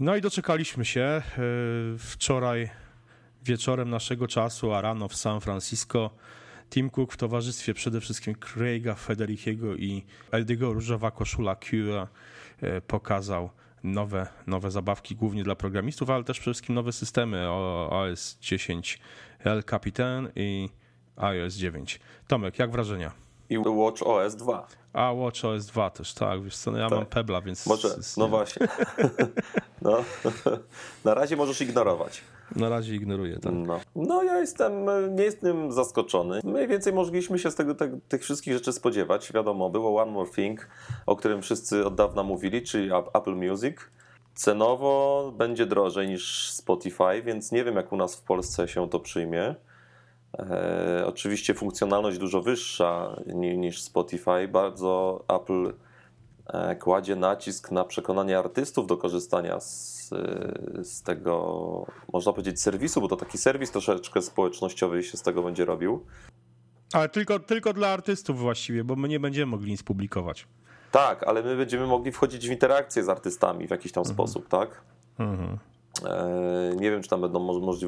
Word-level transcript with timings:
No 0.00 0.16
i 0.16 0.20
doczekaliśmy 0.20 0.84
się 0.84 1.00
e, 1.00 1.22
wczoraj 1.98 2.70
wieczorem 3.44 3.90
naszego 3.90 4.28
czasu, 4.28 4.72
a 4.72 4.80
rano 4.80 5.08
w 5.08 5.16
San 5.16 5.40
Francisco. 5.40 6.10
Tim 6.70 6.90
Cook 6.90 7.12
w 7.12 7.16
towarzystwie 7.16 7.74
przede 7.74 8.00
wszystkim 8.00 8.34
Craiga 8.34 8.94
Federichiego 8.94 9.76
i 9.76 10.04
Eldiego 10.30 10.72
Różowa 10.72 11.10
Koszula 11.10 11.56
Q 11.56 11.92
e, 12.62 12.80
pokazał 12.80 13.50
nowe, 13.82 14.26
nowe 14.46 14.70
zabawki, 14.70 15.16
głównie 15.16 15.44
dla 15.44 15.54
programistów, 15.54 16.10
ale 16.10 16.24
też 16.24 16.40
przede 16.40 16.54
wszystkim 16.54 16.74
nowe 16.74 16.92
systemy 16.92 17.50
OS 17.90 18.38
10 18.40 18.98
El 19.38 19.64
Capitan 19.64 20.28
i 20.36 20.68
iOS 21.16 21.54
9. 21.54 22.00
Tomek, 22.28 22.58
jak 22.58 22.70
wrażenia? 22.70 23.29
I 23.50 23.58
Watch 23.58 24.02
OS 24.02 24.34
2. 24.36 24.66
A 24.92 25.12
Watch 25.12 25.44
OS 25.44 25.66
2 25.66 25.90
też, 25.90 26.14
tak. 26.14 26.42
Wiesz 26.42 26.56
co, 26.56 26.70
no 26.70 26.78
ja 26.78 26.88
tak. 26.88 26.98
mam 26.98 27.06
Pebla, 27.06 27.40
więc... 27.40 27.66
Może, 27.66 27.88
no 28.16 28.28
właśnie. 28.28 28.68
no. 29.82 30.04
Na 31.04 31.14
razie 31.14 31.36
możesz 31.36 31.60
ignorować. 31.60 32.20
Na 32.56 32.68
razie 32.68 32.94
ignoruję, 32.94 33.38
tak. 33.38 33.52
No. 33.52 33.80
no 33.96 34.22
ja 34.22 34.38
jestem, 34.38 34.72
nie 35.16 35.24
jestem 35.24 35.72
zaskoczony. 35.72 36.40
Mniej 36.44 36.68
więcej 36.68 36.92
mogliśmy 36.92 37.38
się 37.38 37.50
z 37.50 37.54
tego, 37.54 37.74
te, 37.74 37.98
tych 38.08 38.22
wszystkich 38.22 38.54
rzeczy 38.54 38.72
spodziewać. 38.72 39.32
Wiadomo, 39.32 39.70
było 39.70 40.02
One 40.02 40.12
More 40.12 40.30
Thing, 40.30 40.68
o 41.06 41.16
którym 41.16 41.42
wszyscy 41.42 41.86
od 41.86 41.94
dawna 41.94 42.22
mówili, 42.22 42.62
czyli 42.62 42.90
Apple 43.14 43.34
Music. 43.34 43.76
Cenowo 44.34 45.32
będzie 45.36 45.66
drożej 45.66 46.08
niż 46.08 46.50
Spotify, 46.50 47.22
więc 47.24 47.52
nie 47.52 47.64
wiem 47.64 47.76
jak 47.76 47.92
u 47.92 47.96
nas 47.96 48.16
w 48.16 48.22
Polsce 48.22 48.68
się 48.68 48.88
to 48.88 49.00
przyjmie. 49.00 49.54
E, 50.38 51.04
oczywiście 51.06 51.54
funkcjonalność 51.54 52.18
dużo 52.18 52.42
wyższa 52.42 53.16
niż 53.34 53.82
Spotify. 53.82 54.48
Bardzo 54.48 55.24
Apple 55.28 55.72
e, 56.46 56.76
kładzie 56.76 57.16
nacisk 57.16 57.70
na 57.70 57.84
przekonanie 57.84 58.38
artystów 58.38 58.86
do 58.86 58.96
korzystania 58.96 59.60
z, 59.60 60.08
z 60.82 61.02
tego, 61.02 61.86
można 62.12 62.32
powiedzieć, 62.32 62.62
serwisu, 62.62 63.00
bo 63.00 63.08
to 63.08 63.16
taki 63.16 63.38
serwis 63.38 63.70
troszeczkę 63.70 64.22
społecznościowy 64.22 65.02
się 65.02 65.16
z 65.16 65.22
tego 65.22 65.42
będzie 65.42 65.64
robił. 65.64 66.06
Ale 66.92 67.08
tylko, 67.08 67.38
tylko 67.38 67.72
dla 67.72 67.88
artystów 67.88 68.38
właściwie, 68.38 68.84
bo 68.84 68.96
my 68.96 69.08
nie 69.08 69.20
będziemy 69.20 69.46
mogli 69.46 69.70
nic 69.70 69.82
publikować. 69.82 70.46
Tak, 70.92 71.22
ale 71.22 71.42
my 71.42 71.56
będziemy 71.56 71.86
mogli 71.86 72.12
wchodzić 72.12 72.48
w 72.48 72.50
interakcję 72.50 73.04
z 73.04 73.08
artystami 73.08 73.66
w 73.66 73.70
jakiś 73.70 73.92
tam 73.92 74.00
mhm. 74.00 74.14
sposób, 74.14 74.48
tak? 74.48 74.82
Mhm. 75.18 75.58
E, 76.04 76.76
nie 76.76 76.90
wiem, 76.90 77.02
czy 77.02 77.08
tam 77.08 77.20
będą 77.20 77.40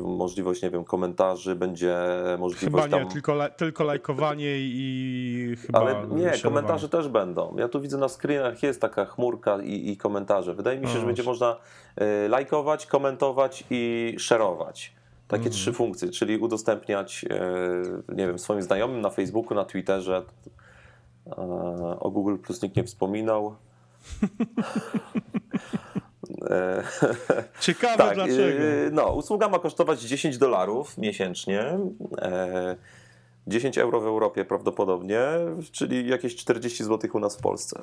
możliwość, 0.04 0.62
nie 0.62 0.70
wiem, 0.70 0.84
komentarzy, 0.84 1.56
będzie 1.56 1.96
możliwość 2.38 2.64
chyba 2.64 2.98
nie, 2.98 3.04
tam... 3.04 3.12
tylko, 3.12 3.38
tylko 3.56 3.84
lajkowanie 3.84 4.58
i 4.58 5.56
chyba 5.66 5.80
Ale 5.80 6.06
nie, 6.08 6.32
komentarze 6.42 6.88
też 6.88 7.08
będą. 7.08 7.56
Ja 7.58 7.68
tu 7.68 7.80
widzę 7.80 7.98
na 7.98 8.08
screenach 8.08 8.62
jest 8.62 8.80
taka 8.80 9.04
chmurka 9.04 9.62
i, 9.62 9.90
i 9.90 9.96
komentarze. 9.96 10.54
Wydaje 10.54 10.80
mi 10.80 10.88
się, 10.88 11.00
że 11.00 11.06
będzie 11.06 11.22
można 11.22 11.56
e, 11.96 12.28
lajkować, 12.28 12.86
komentować 12.86 13.64
i 13.70 14.14
szerować. 14.18 14.94
Takie 15.28 15.44
mhm. 15.44 15.52
trzy 15.52 15.72
funkcje, 15.72 16.08
czyli 16.08 16.38
udostępniać, 16.38 17.24
e, 17.30 18.14
nie 18.14 18.26
wiem, 18.26 18.38
swoim 18.38 18.62
znajomym 18.62 19.00
na 19.00 19.10
Facebooku, 19.10 19.54
na 19.54 19.64
Twitterze. 19.64 20.22
O 22.00 22.10
Google 22.10 22.36
Plus 22.36 22.62
nikt 22.62 22.76
nie 22.76 22.84
wspominał. 22.84 23.54
E, 26.50 26.82
Ciekawe 27.60 27.96
tak, 27.96 28.14
dlaczego. 28.14 28.62
E, 28.62 28.90
no, 28.92 29.12
usługa 29.12 29.48
ma 29.48 29.58
kosztować 29.58 30.00
10 30.00 30.38
dolarów 30.38 30.98
miesięcznie. 30.98 31.78
10 33.46 33.78
e, 33.78 33.82
euro 33.82 34.00
w 34.00 34.06
Europie 34.06 34.44
prawdopodobnie, 34.44 35.20
czyli 35.72 36.08
jakieś 36.08 36.36
40 36.36 36.84
zł 36.84 37.10
u 37.14 37.18
nas 37.18 37.36
w 37.36 37.40
Polsce. 37.40 37.80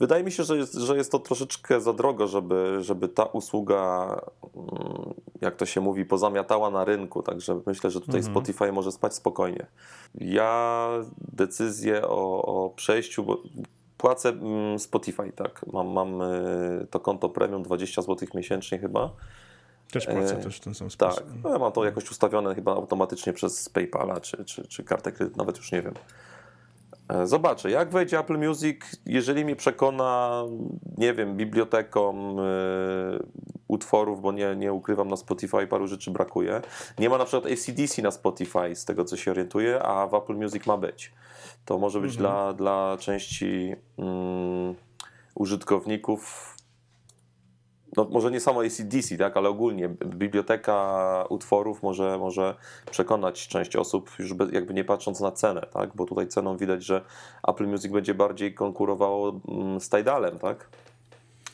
Wydaje 0.00 0.24
mi 0.24 0.32
się, 0.32 0.44
że 0.44 0.56
jest, 0.56 0.74
że 0.74 0.96
jest 0.96 1.12
to 1.12 1.18
troszeczkę 1.18 1.80
za 1.80 1.92
drogo, 1.92 2.26
żeby, 2.26 2.78
żeby 2.80 3.08
ta 3.08 3.24
usługa, 3.24 4.20
mm, 4.56 5.14
jak 5.40 5.56
to 5.56 5.66
się 5.66 5.80
mówi, 5.80 6.04
pozamiatała 6.04 6.70
na 6.70 6.84
rynku. 6.84 7.22
Także 7.22 7.60
myślę, 7.66 7.90
że 7.90 8.00
tutaj 8.00 8.20
mhm. 8.20 8.34
Spotify 8.34 8.72
może 8.72 8.92
spać 8.92 9.14
spokojnie. 9.14 9.66
Ja 10.14 10.88
decyzję 11.32 12.02
o, 12.02 12.42
o 12.42 12.70
przejściu, 12.70 13.24
bo 13.24 13.42
Płacę 13.98 14.28
mm, 14.28 14.78
Spotify, 14.78 15.32
tak. 15.32 15.66
Mam, 15.72 15.88
mam 15.88 16.22
e, 16.22 16.26
to 16.90 17.00
konto 17.00 17.28
premium 17.28 17.62
20 17.62 18.02
zł 18.02 18.28
miesięcznie 18.34 18.78
chyba. 18.78 19.10
Też 19.92 20.06
płacę 20.06 20.38
e, 20.38 20.42
też 20.42 20.56
w 20.56 20.60
ten 20.60 20.74
sam 20.74 20.90
sposób. 20.90 21.24
Tak, 21.24 21.34
no, 21.44 21.50
ja 21.50 21.58
mam 21.58 21.72
to 21.72 21.84
jakoś 21.84 22.10
ustawione 22.10 22.54
chyba 22.54 22.72
automatycznie 22.72 23.32
przez 23.32 23.68
PayPala 23.68 24.20
czy, 24.20 24.44
czy, 24.44 24.68
czy 24.68 24.84
kartę 24.84 25.12
kredyt, 25.12 25.36
nawet 25.36 25.56
już 25.56 25.72
nie 25.72 25.82
wiem. 25.82 25.94
E, 27.08 27.26
zobaczę, 27.26 27.70
jak 27.70 27.90
wejdzie 27.90 28.18
Apple 28.18 28.38
Music, 28.38 28.80
jeżeli 29.06 29.44
mnie 29.44 29.56
przekona, 29.56 30.44
nie 30.98 31.14
wiem, 31.14 31.36
biblioteką 31.36 32.36
utworów, 33.68 34.20
bo 34.20 34.32
nie, 34.32 34.56
nie 34.56 34.72
ukrywam, 34.72 35.08
na 35.08 35.16
Spotify 35.16 35.66
paru 35.66 35.86
rzeczy 35.86 36.10
brakuje. 36.10 36.60
Nie 36.98 37.10
ma 37.10 37.18
na 37.18 37.24
przykład 37.24 37.52
ACDC 37.52 38.02
na 38.02 38.10
Spotify, 38.10 38.74
z 38.74 38.84
tego 38.84 39.04
co 39.04 39.16
się 39.16 39.30
orientuję, 39.30 39.82
a 39.82 40.06
w 40.06 40.14
Apple 40.14 40.34
Music 40.34 40.66
ma 40.66 40.76
być. 40.76 41.12
To 41.64 41.78
może 41.78 42.00
być 42.00 42.16
mhm. 42.16 42.30
dla, 42.30 42.52
dla 42.52 42.96
części 43.00 43.74
mm, 43.98 44.74
użytkowników 45.34 46.54
no 47.96 48.06
może 48.10 48.30
nie 48.30 48.40
samo 48.40 48.60
ACDC, 48.62 49.16
tak, 49.16 49.36
ale 49.36 49.48
ogólnie 49.48 49.88
biblioteka 49.88 51.24
utworów 51.28 51.82
może, 51.82 52.18
może 52.18 52.54
przekonać 52.90 53.48
część 53.48 53.76
osób, 53.76 54.10
już 54.18 54.34
bez, 54.34 54.52
jakby 54.52 54.74
nie 54.74 54.84
patrząc 54.84 55.20
na 55.20 55.32
cenę, 55.32 55.66
tak, 55.72 55.90
bo 55.94 56.04
tutaj 56.04 56.28
ceną 56.28 56.56
widać, 56.56 56.84
że 56.84 57.04
Apple 57.48 57.66
Music 57.66 57.92
będzie 57.92 58.14
bardziej 58.14 58.54
konkurowało 58.54 59.40
mm, 59.48 59.80
z 59.80 59.88
Tidalem, 59.88 60.38
tak 60.38 60.68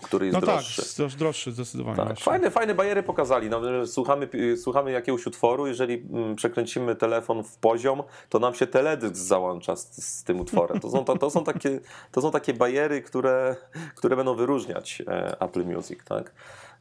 który 0.04 0.26
jest 0.26 0.34
no 0.34 0.40
droższy. 0.40 0.82
tak, 0.82 0.98
jest 0.98 1.18
droższy 1.18 1.52
zdecydowanie. 1.52 1.96
Tak. 1.96 2.20
Fajne, 2.20 2.50
fajne 2.50 2.74
bajery 2.74 3.02
pokazali. 3.02 3.50
No, 3.50 3.86
słuchamy, 3.86 4.28
słuchamy 4.56 4.90
jakiegoś 4.90 5.26
utworu, 5.26 5.66
jeżeli 5.66 5.94
mm, 5.94 6.36
przekręcimy 6.36 6.96
telefon 6.96 7.44
w 7.44 7.56
poziom, 7.56 8.02
to 8.28 8.38
nam 8.38 8.54
się 8.54 8.66
teledysk 8.66 9.16
załącza 9.16 9.76
z, 9.76 10.04
z 10.04 10.24
tym 10.24 10.40
utworem. 10.40 10.80
To 10.80 10.90
są, 10.90 11.04
to, 11.04 11.18
to, 11.18 11.30
są 11.30 11.44
takie, 11.44 11.80
to 12.12 12.22
są 12.22 12.30
takie 12.30 12.54
bajery, 12.54 13.02
które, 13.02 13.56
które 13.94 14.16
będą 14.16 14.34
wyróżniać 14.34 15.02
e, 15.06 15.40
Apple 15.40 15.64
Music. 15.64 15.98
Tak? 16.04 16.32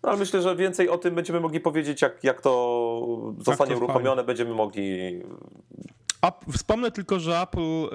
No, 0.04 0.10
ale 0.10 0.20
myślę, 0.20 0.42
że 0.42 0.56
więcej 0.56 0.90
o 0.90 0.98
tym 0.98 1.16
będziemy 1.16 1.40
mogli 1.40 1.60
powiedzieć, 1.60 2.02
jak, 2.02 2.24
jak 2.24 2.42
to 2.42 3.34
zostanie 3.40 3.72
to 3.72 3.78
uruchomione, 3.78 4.24
będziemy 4.24 4.54
mogli 4.54 5.22
Wspomnę 6.52 6.92
tylko, 6.92 7.20
że 7.20 7.42
Apple 7.42 7.62
e, 7.62 7.90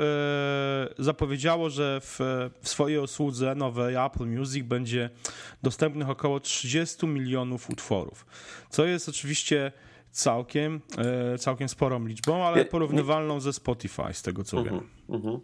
zapowiedziało, 0.99 1.71
że 1.71 2.01
w, 2.01 2.19
w, 2.63 2.69
swojej 2.69 2.99
usłudze 2.99 3.55
nowej 3.55 3.95
Apple 3.95 4.27
Music 4.27 4.65
będzie 4.65 5.11
dostępnych 5.63 6.11
około 6.11 6.41
30 6.41 7.07
milionów 7.07 7.71
utworów, 7.71 8.27
co 8.71 8.85
jest 8.85 9.09
oczywiście 9.09 9.73
całkiem, 10.11 10.81
e, 11.35 11.39
całkiem 11.39 11.69
sporą 11.69 12.07
liczbą, 12.07 12.45
ale 12.45 12.65
porównywalną 12.65 13.41
ze 13.41 13.53
Spotify, 13.53 14.13
z 14.13 14.23
tego 14.23 14.45
co 14.45 14.57
-huh, 14.57 14.65
wiem. 14.65 14.81
-huh. 15.09 15.41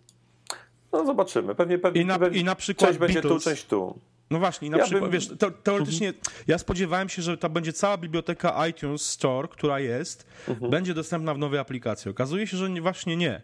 No 0.92 1.06
zobaczymy. 1.06 1.54
Pewnie, 1.54 1.78
pewnie, 1.78 2.02
I 2.02 2.04
na, 2.04 2.18
pewnie 2.18 2.40
i 2.40 2.44
na 2.44 2.54
przykład 2.54 2.90
część 2.90 2.98
Beatles, 2.98 3.24
będzie 3.24 3.34
tu, 3.34 3.50
część 3.50 3.64
tu. 3.64 3.98
No 4.30 4.38
właśnie, 4.38 4.70
na 4.70 4.78
ja 4.78 4.84
przykład, 4.84 5.02
bym... 5.02 5.12
wiesz, 5.12 5.28
te, 5.38 5.50
teoretycznie 5.50 6.08
mhm. 6.08 6.24
ja 6.46 6.58
spodziewałem 6.58 7.08
się, 7.08 7.22
że 7.22 7.38
ta 7.38 7.48
będzie 7.48 7.72
cała 7.72 7.96
biblioteka 7.96 8.66
iTunes 8.66 9.02
Store, 9.02 9.48
która 9.48 9.80
jest, 9.80 10.26
mhm. 10.48 10.70
będzie 10.70 10.94
dostępna 10.94 11.34
w 11.34 11.38
nowej 11.38 11.60
aplikacji. 11.60 12.10
Okazuje 12.10 12.46
się, 12.46 12.56
że 12.56 12.70
nie, 12.70 12.82
właśnie 12.82 13.16
nie. 13.16 13.40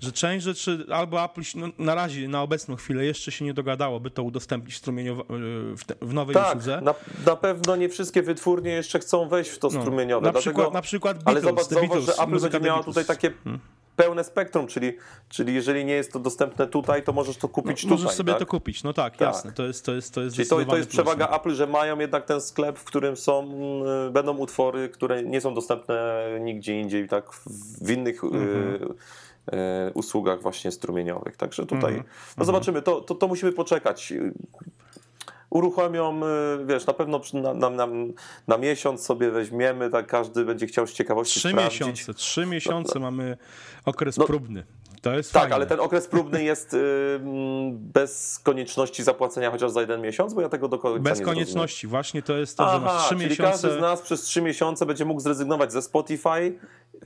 Że 0.00 0.12
część 0.12 0.44
rzeczy 0.44 0.86
albo 0.90 1.24
Apple 1.24 1.42
no, 1.54 1.68
na 1.78 1.94
razie, 1.94 2.28
na 2.28 2.42
obecną 2.42 2.76
chwilę 2.76 3.04
jeszcze 3.04 3.32
się 3.32 3.44
nie 3.44 3.54
dogadało, 3.54 4.00
by 4.00 4.10
to 4.10 4.22
udostępnić 4.22 4.76
strumieniowo 4.76 5.22
e, 5.22 5.26
w, 5.76 5.84
te, 5.86 5.94
w 6.02 6.14
nowej 6.14 6.34
tak, 6.34 6.48
usłudze. 6.48 6.80
Na, 6.80 6.94
na 7.26 7.36
pewno 7.36 7.76
nie 7.76 7.88
wszystkie 7.88 8.22
wytwórnie 8.22 8.70
jeszcze 8.70 8.98
chcą 8.98 9.28
wejść 9.28 9.50
w 9.50 9.58
to 9.58 9.68
no, 9.72 9.80
strumieniowe. 9.80 10.26
Na, 10.26 10.32
dlatego, 10.32 10.40
przykład, 10.40 10.74
na 10.74 10.82
przykład 10.82 11.24
Beatles, 11.24 11.44
Ale 11.44 11.56
zobacz, 11.56 11.66
zauważ, 11.66 12.04
że 12.04 12.12
Apple 12.22 12.40
będzie 12.40 12.60
miała 12.60 12.82
tutaj 12.82 13.04
takie 13.04 13.30
hmm 13.44 13.60
pełne 13.96 14.24
spektrum, 14.24 14.66
czyli, 14.66 14.96
czyli 15.28 15.54
jeżeli 15.54 15.84
nie 15.84 15.94
jest 15.94 16.12
to 16.12 16.18
dostępne 16.18 16.66
tutaj, 16.66 17.02
to 17.02 17.12
możesz 17.12 17.36
to 17.36 17.48
kupić 17.48 17.84
no, 17.84 17.88
tutaj. 17.90 18.04
Możesz 18.04 18.16
sobie 18.16 18.32
tak? 18.32 18.40
to 18.40 18.46
kupić, 18.46 18.82
no 18.82 18.92
tak, 18.92 19.16
tak, 19.16 19.20
jasne. 19.20 19.52
To 19.52 19.62
jest, 19.62 19.84
to 19.84 19.94
jest, 19.94 20.14
to 20.14 20.22
jest 20.22 20.36
czyli 20.36 20.48
to, 20.48 20.64
to 20.64 20.76
jest 20.76 20.88
przewaga 20.88 21.28
Apple, 21.36 21.54
że 21.54 21.66
mają 21.66 21.98
jednak 21.98 22.24
ten 22.24 22.40
sklep, 22.40 22.78
w 22.78 22.84
którym 22.84 23.16
są, 23.16 23.50
y, 24.08 24.10
będą 24.10 24.36
utwory, 24.36 24.88
które 24.88 25.22
nie 25.22 25.40
są 25.40 25.54
dostępne 25.54 26.24
nigdzie 26.40 26.80
indziej, 26.80 27.08
tak 27.08 27.32
w 27.82 27.90
innych 27.90 28.24
mhm. 28.24 28.44
y, 28.44 29.56
y, 29.88 29.92
usługach 29.94 30.42
właśnie 30.42 30.70
strumieniowych. 30.72 31.36
Także 31.36 31.66
tutaj, 31.66 31.94
mhm. 31.94 32.04
no 32.36 32.44
zobaczymy, 32.44 32.82
to, 32.82 33.00
to, 33.00 33.14
to 33.14 33.28
musimy 33.28 33.52
poczekać 33.52 34.12
uruchomią, 35.54 36.20
y, 36.62 36.66
wiesz, 36.66 36.86
na 36.86 36.92
pewno 36.92 37.20
na, 37.32 37.54
na, 37.54 37.70
na, 37.70 37.86
na, 38.48 38.58
miesiąc 38.58 39.02
sobie 39.02 39.30
weźmiemy, 39.30 39.90
tak 39.90 40.06
każdy 40.06 40.44
będzie 40.44 40.66
chciał 40.66 40.86
z 40.86 40.92
ciekawości 40.92 41.40
Trzy 41.40 41.48
sprawdzić. 41.48 41.80
miesiące, 41.80 42.14
trzy 42.14 42.46
miesiące 42.46 42.92
no, 42.94 43.00
no. 43.04 43.10
mamy 43.10 43.36
okres 43.84 44.16
no, 44.16 44.24
próbny. 44.24 44.64
To 45.04 45.12
jest 45.12 45.32
tak, 45.32 45.42
fajne. 45.42 45.54
ale 45.54 45.66
ten 45.66 45.80
okres 45.80 46.06
próbny 46.06 46.44
jest 46.44 46.74
y, 46.74 47.20
bez 47.70 48.38
konieczności 48.38 49.02
zapłacenia 49.02 49.50
chociaż 49.50 49.70
za 49.70 49.80
jeden 49.80 50.00
miesiąc, 50.02 50.34
bo 50.34 50.40
ja 50.40 50.48
tego 50.48 50.68
do 50.68 50.78
końca 50.78 51.10
Bez 51.10 51.18
nie 51.18 51.24
konieczności, 51.24 51.80
zrozumiem. 51.80 51.90
właśnie 51.90 52.22
to 52.22 52.36
jest 52.36 52.56
to, 52.56 52.64
Aha, 52.66 52.78
że 52.78 52.84
masz 52.84 53.02
trzy 53.06 53.14
czyli 53.14 53.30
miesiące. 53.30 53.52
każdy 53.52 53.72
z 53.72 53.80
nas 53.80 54.02
przez 54.02 54.22
trzy 54.22 54.42
miesiące 54.42 54.86
będzie 54.86 55.04
mógł 55.04 55.20
zrezygnować 55.20 55.72
ze 55.72 55.82
Spotify, 55.82 56.58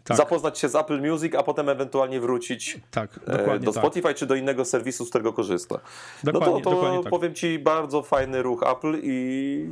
tak. 0.04 0.16
zapoznać 0.16 0.58
się 0.58 0.68
z 0.68 0.74
Apple 0.74 1.00
Music, 1.10 1.34
a 1.34 1.42
potem 1.42 1.68
ewentualnie 1.68 2.20
wrucić 2.20 2.80
tak, 2.90 3.20
e, 3.26 3.58
do 3.58 3.72
tak. 3.72 3.82
Spotify 3.82 4.14
czy 4.14 4.26
do 4.26 4.34
innego 4.34 4.64
serwisu, 4.64 5.04
z 5.04 5.08
którego 5.08 5.32
korzysta. 5.32 5.80
Dokładnie, 6.24 6.54
no 6.54 6.60
to, 6.60 6.70
to 6.70 7.02
tak. 7.02 7.10
powiem 7.10 7.34
Ci, 7.34 7.58
bardzo 7.58 8.02
fajny 8.02 8.42
ruch 8.42 8.62
Apple 8.62 8.96
i 9.02 9.70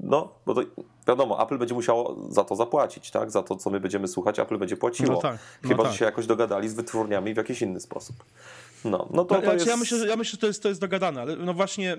no, 0.00 0.32
bo 0.46 0.54
to 0.54 0.62
wiadomo, 1.08 1.42
Apple 1.42 1.58
będzie 1.58 1.74
musiało 1.74 2.16
za 2.28 2.44
to 2.44 2.56
zapłacić, 2.56 3.10
tak? 3.10 3.30
Za 3.30 3.42
to, 3.42 3.56
co 3.56 3.70
my 3.70 3.80
będziemy 3.80 4.08
słuchać, 4.08 4.38
Apple 4.38 4.58
będzie 4.58 4.76
płaciło. 4.76 5.12
No 5.12 5.20
tak, 5.20 5.38
no 5.62 5.68
Chyba, 5.68 5.82
tak. 5.82 5.92
że 5.92 5.98
się 5.98 6.04
jakoś 6.04 6.26
dogadali 6.26 6.68
z 6.68 6.74
wytwórniami 6.74 7.34
w 7.34 7.36
jakiś 7.36 7.62
inny 7.62 7.80
sposób. 7.80 8.16
No, 8.84 9.08
no 9.10 9.24
to, 9.24 9.34
No, 9.34 9.40
to 9.42 9.52
jest... 9.54 9.66
ja, 9.66 9.76
myślę, 9.76 9.98
że, 9.98 10.06
ja 10.08 10.16
myślę, 10.16 10.30
że 10.30 10.38
to 10.38 10.46
jest, 10.46 10.62
to 10.62 10.68
jest 10.68 10.80
dogadane, 10.80 11.20
ale 11.20 11.36
no 11.36 11.54
właśnie, 11.54 11.92
e, 11.92 11.98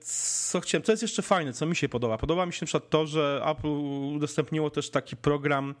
co 0.00 0.60
chciałem, 0.60 0.82
co 0.82 0.92
jest 0.92 1.02
jeszcze 1.02 1.22
fajne, 1.22 1.52
co 1.52 1.66
mi 1.66 1.76
się 1.76 1.88
podoba. 1.88 2.18
Podoba 2.18 2.46
mi 2.46 2.52
się 2.52 2.58
na 2.62 2.66
przykład 2.66 2.90
to, 2.90 3.06
że 3.06 3.42
Apple 3.46 3.68
udostępniło 4.16 4.70
też 4.70 4.90
taki 4.90 5.16
program, 5.16 5.74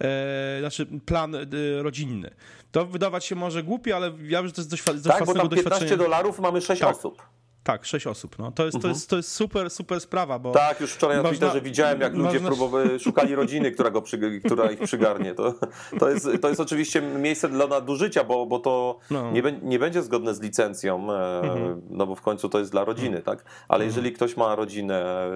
e, 0.00 0.56
znaczy 0.60 0.86
plan 1.06 1.34
e, 1.34 1.46
rodzinny. 1.82 2.30
To 2.72 2.86
wydawać 2.86 3.24
się 3.24 3.34
może 3.34 3.62
głupie, 3.62 3.96
ale 3.96 4.06
ja 4.06 4.38
wiem, 4.38 4.46
że 4.46 4.52
to 4.52 4.60
jest 4.60 4.70
dość, 4.70 4.84
dość 4.84 5.02
Tak, 5.04 5.26
bo 5.26 5.34
tam 5.34 5.48
15 5.48 5.70
doświadczenia. 5.70 5.96
dolarów 5.96 6.38
mamy 6.40 6.60
6 6.60 6.80
Tak. 6.80 6.96
osób. 6.96 7.22
Tak, 7.62 7.84
sześć 7.84 8.06
osób. 8.06 8.38
No. 8.38 8.52
To, 8.52 8.66
jest, 8.66 8.80
to, 8.82 8.88
jest, 8.88 9.10
to 9.10 9.16
jest 9.16 9.32
super, 9.32 9.70
super 9.70 10.00
sprawa, 10.00 10.38
bo 10.38 10.52
Tak, 10.52 10.80
już 10.80 10.92
wczoraj 10.92 11.16
na 11.16 11.22
Można- 11.22 11.38
Twitterze 11.38 11.60
widziałem, 11.60 12.00
jak 12.00 12.14
ludzie 12.14 12.40
można- 12.40 12.98
szukali 13.04 13.34
rodziny, 13.34 13.72
która, 13.72 13.90
go 13.90 14.02
przy, 14.02 14.40
która 14.44 14.70
ich 14.70 14.80
przygarnie. 14.80 15.34
To, 15.34 15.54
to, 15.98 16.10
jest, 16.10 16.28
to 16.42 16.48
jest 16.48 16.60
oczywiście 16.60 17.02
miejsce 17.02 17.48
dla 17.48 17.66
nadużycia, 17.66 18.24
bo, 18.24 18.46
bo 18.46 18.58
to 18.58 18.98
No. 19.10 19.32
nie, 19.32 19.42
nie 19.62 19.78
będzie 19.78 20.02
zgodne 20.02 20.34
z 20.34 20.40
licencją, 20.40 21.12
e, 21.12 21.42
no 21.90 22.06
bo 22.06 22.14
w 22.14 22.22
końcu 22.22 22.48
to 22.48 22.58
jest 22.58 22.70
dla 22.70 22.84
rodziny, 22.84 23.22
tak? 23.22 23.44
Ale 23.68 23.84
jeżeli 23.84 24.12
ktoś 24.12 24.36
ma 24.36 24.54
rodzinę, 24.54 25.26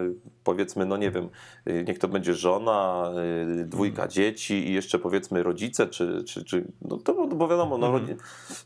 powiedzmy, 0.44 0.86
no 0.86 0.96
nie 0.96 1.10
wiem, 1.10 1.28
e, 1.64 1.84
niech 1.84 1.98
to 1.98 2.08
będzie 2.08 2.34
żona, 2.34 3.10
e, 3.60 3.64
dwójka 3.64 4.08
dzieci 4.08 4.68
i 4.68 4.72
jeszcze 4.72 4.98
powiedzmy 4.98 5.42
rodzice, 5.42 5.86
czy, 5.86 6.24
czy, 6.24 6.44
czy 6.44 6.64
no 6.82 6.96
to 6.98 7.26
bo 7.26 7.48
wiadomo, 7.48 7.78
no, 7.78 7.92
rodzi- 7.92 8.16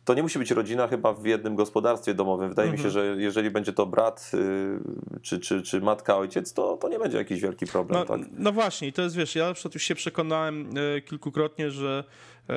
to 0.04 0.14
nie 0.14 0.22
musi 0.22 0.38
być 0.38 0.50
rodzina 0.50 0.88
chyba 0.88 1.12
w 1.12 1.24
jednym 1.26 1.56
gospodarstwie 1.56 2.14
domowym. 2.14 2.48
Wydaje 2.48 2.72
mi 2.72 2.78
się, 2.78 2.90
że 2.90 3.16
jeżeli 3.18 3.50
będzie 3.50 3.72
to 3.72 3.86
brat, 3.86 4.30
y, 4.34 5.20
czy, 5.22 5.40
czy, 5.40 5.62
czy 5.62 5.80
matka, 5.80 6.16
ojciec, 6.18 6.52
to, 6.52 6.76
to 6.76 6.88
nie 6.88 6.98
będzie 6.98 7.18
jakiś 7.18 7.40
wielki 7.40 7.66
problem, 7.66 8.00
No, 8.00 8.06
tak? 8.06 8.20
no 8.38 8.52
właśnie, 8.52 8.92
to 8.92 9.02
jest, 9.02 9.16
wiesz, 9.16 9.34
ja 9.36 9.46
na 9.48 9.54
przykład 9.54 9.74
już 9.74 9.82
się 9.82 9.94
przekonałem 9.94 10.70
kilkukrotnie, 11.06 11.70
że 11.70 12.04
e, 12.50 12.54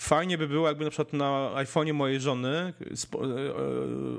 fajnie 0.00 0.38
by 0.38 0.48
było, 0.48 0.68
jakby 0.68 0.84
na 0.84 0.90
przykład 0.90 1.12
na 1.12 1.50
iPhone'ie 1.54 1.92
mojej 1.92 2.20
żony, 2.20 2.48
e, 2.48 2.72
e, 2.72 2.72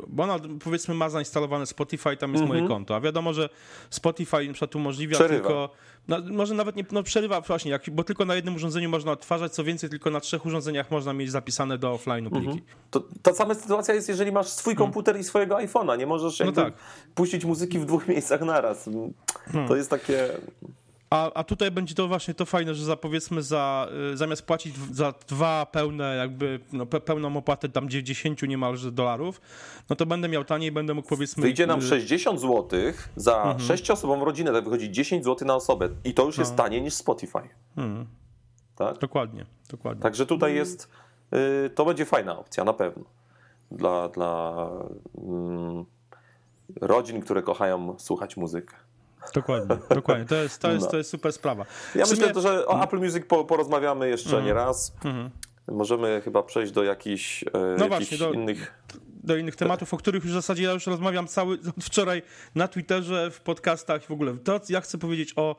bo 0.08 0.24
ona 0.24 0.40
powiedzmy 0.64 0.94
ma 0.94 1.10
zainstalowane 1.10 1.66
Spotify, 1.66 2.18
tam 2.18 2.34
jest 2.34 2.46
moje 2.46 2.68
konto, 2.68 2.96
a 2.96 3.00
wiadomo, 3.02 3.34
że 3.34 3.50
Spotify 3.90 4.48
na 4.48 4.54
przykład 4.54 4.76
umożliwia 4.76 5.18
Mhm. 5.18 5.30
Przerywa. 5.30 5.48
tylko, 5.50 5.70
no, 6.08 6.36
może 6.36 6.54
nawet 6.54 6.76
nie, 6.76 6.86
no 6.92 7.04
przerywa 7.04 7.42
właśnie, 7.42 7.72
jak, 7.72 7.90
bo 7.90 8.04
tylko 8.04 8.26
na 8.26 8.36
jednym 8.36 8.56
urządzeniu 8.56 8.90
można 8.90 9.12
odtwarzać, 9.12 9.54
co 9.54 9.64
więcej, 9.64 9.90
tylko 9.90 10.10
na 10.10 10.20
trzech 10.20 10.46
urządzeniach 10.46 10.92
można 10.92 11.14
mieć 11.14 11.32
zapisane 11.32 11.78
do 11.78 11.94
offline'u 11.96 12.30
pliki. 12.30 12.48
Mhm. 12.48 12.62
To, 12.92 13.04
ta 13.22 13.34
sama 13.34 13.54
sytuacja 13.54 13.94
jest, 13.94 14.10
jeżeli 14.10 14.32
masz 14.32 14.48
swój 14.48 14.76
komputer 14.76 15.20
i 15.20 15.24
swojego 15.24 15.56
iPhone'a. 15.56 15.98
Nie 15.98 16.06
możesz 16.06 16.40
jakby 16.40 16.56
tak. 16.56 16.74
puścić 17.16 17.46
muzyki 17.46 17.80
w 17.80 17.86
dwóch 17.86 18.08
miejscach 18.08 18.42
naraz. 18.42 18.90
To 19.68 19.76
jest 19.76 19.90
takie... 19.90 20.30
A, 21.10 21.34
a 21.34 21.44
tutaj 21.44 21.72
będzie 21.72 21.96
to 21.96 22.08
właśnie 22.08 22.34
to 22.34 22.46
fajne, 22.46 22.76
że 22.76 22.86
za 22.86 22.96
powiedzmy 22.96 23.44
za, 23.44 23.88
y, 24.14 24.18
zamiast 24.18 24.42
płacić 24.42 24.76
za 24.92 25.14
dwa 25.28 25.66
pełne 25.66 26.16
jakby 26.16 26.60
no, 26.74 26.86
pe, 26.86 27.00
pełną 27.02 27.38
opłatę 27.38 27.70
tam 27.70 27.90
10 27.90 28.42
niemalże 28.42 28.92
dolarów, 28.92 29.42
no 29.90 29.96
to 29.96 30.06
będę 30.06 30.30
miał 30.30 30.44
taniej, 30.44 30.72
będę 30.72 30.94
mógł 30.94 31.10
powiedzmy... 31.10 31.42
Wyjdzie 31.42 31.68
nam 31.68 31.80
y, 31.80 31.82
60 31.82 32.42
zł 32.42 32.70
za 33.16 33.36
Mhm. 33.38 33.60
sześciosobową 33.60 34.26
rodzinę, 34.26 34.52
to 34.52 34.62
wychodzi 34.62 34.92
10 34.92 35.24
zł 35.26 35.48
na 35.48 35.56
osobę. 35.56 35.90
I 36.04 36.14
to 36.14 36.26
już 36.26 36.38
jest 36.38 36.52
No. 36.52 36.58
taniej 36.64 36.82
niż 36.82 36.94
Spotify. 36.94 37.50
Mhm. 37.78 38.06
Tak? 38.76 38.98
Dokładnie, 38.98 39.46
dokładnie. 39.70 40.04
Także 40.04 40.26
tutaj 40.26 40.56
jest, 40.56 40.90
y, 41.66 41.70
to 41.70 41.86
będzie 41.86 42.06
fajna 42.06 42.40
opcja, 42.40 42.64
na 42.64 42.74
pewno. 42.74 43.04
Dla, 43.72 44.10
dla 44.10 44.68
mm, 45.18 45.86
rodzin, 46.82 47.22
które 47.22 47.42
kochają 47.44 47.96
słuchać 48.00 48.38
muzykę. 48.38 48.76
Dokładnie, 49.34 49.78
dokładnie. 49.90 50.26
To 50.26 50.36
jest, 50.36 50.62
to 50.62 50.72
jest, 50.72 50.86
No. 50.86 50.92
to 50.92 50.98
jest 50.98 51.10
super 51.10 51.34
sprawa. 51.34 51.66
Ja 51.96 52.06
sumie- 52.06 52.26
myślę, 52.26 52.42
że 52.42 52.68
o 52.68 52.84
Apple 52.84 52.98
Music 52.98 53.24
po, 53.28 53.46
porozmawiamy 53.46 54.10
jeszcze 54.10 54.42
nie 54.42 54.54
raz. 54.54 54.94
Mhm. 55.06 55.30
Możemy 55.72 56.22
chyba 56.26 56.44
przejść 56.44 56.72
do 56.72 56.84
jakichś, 56.84 57.44
e, 57.44 57.48
No 57.54 57.60
jakichś 57.70 57.88
właśnie, 57.88 58.18
do- 58.18 58.32
innych. 58.34 58.74
do 59.24 59.36
innych 59.38 59.56
tematów, 59.56 59.94
o 59.94 59.98
których 59.98 60.24
już 60.24 60.32
w 60.32 60.36
zasadzie 60.36 60.64
ja 60.64 60.72
już 60.72 60.88
rozmawiam 60.88 61.28
cały 61.28 61.58
wczoraj 61.82 62.22
na 62.56 62.68
Twitterze, 62.68 63.32
w 63.32 63.42
podcastach 63.42 64.04
i 64.04 64.08
w 64.08 64.12
ogóle. 64.12 64.38
To 64.38 64.60
ja 64.70 64.82
chcę 64.82 64.98
powiedzieć 64.98 65.34
o, 65.36 65.56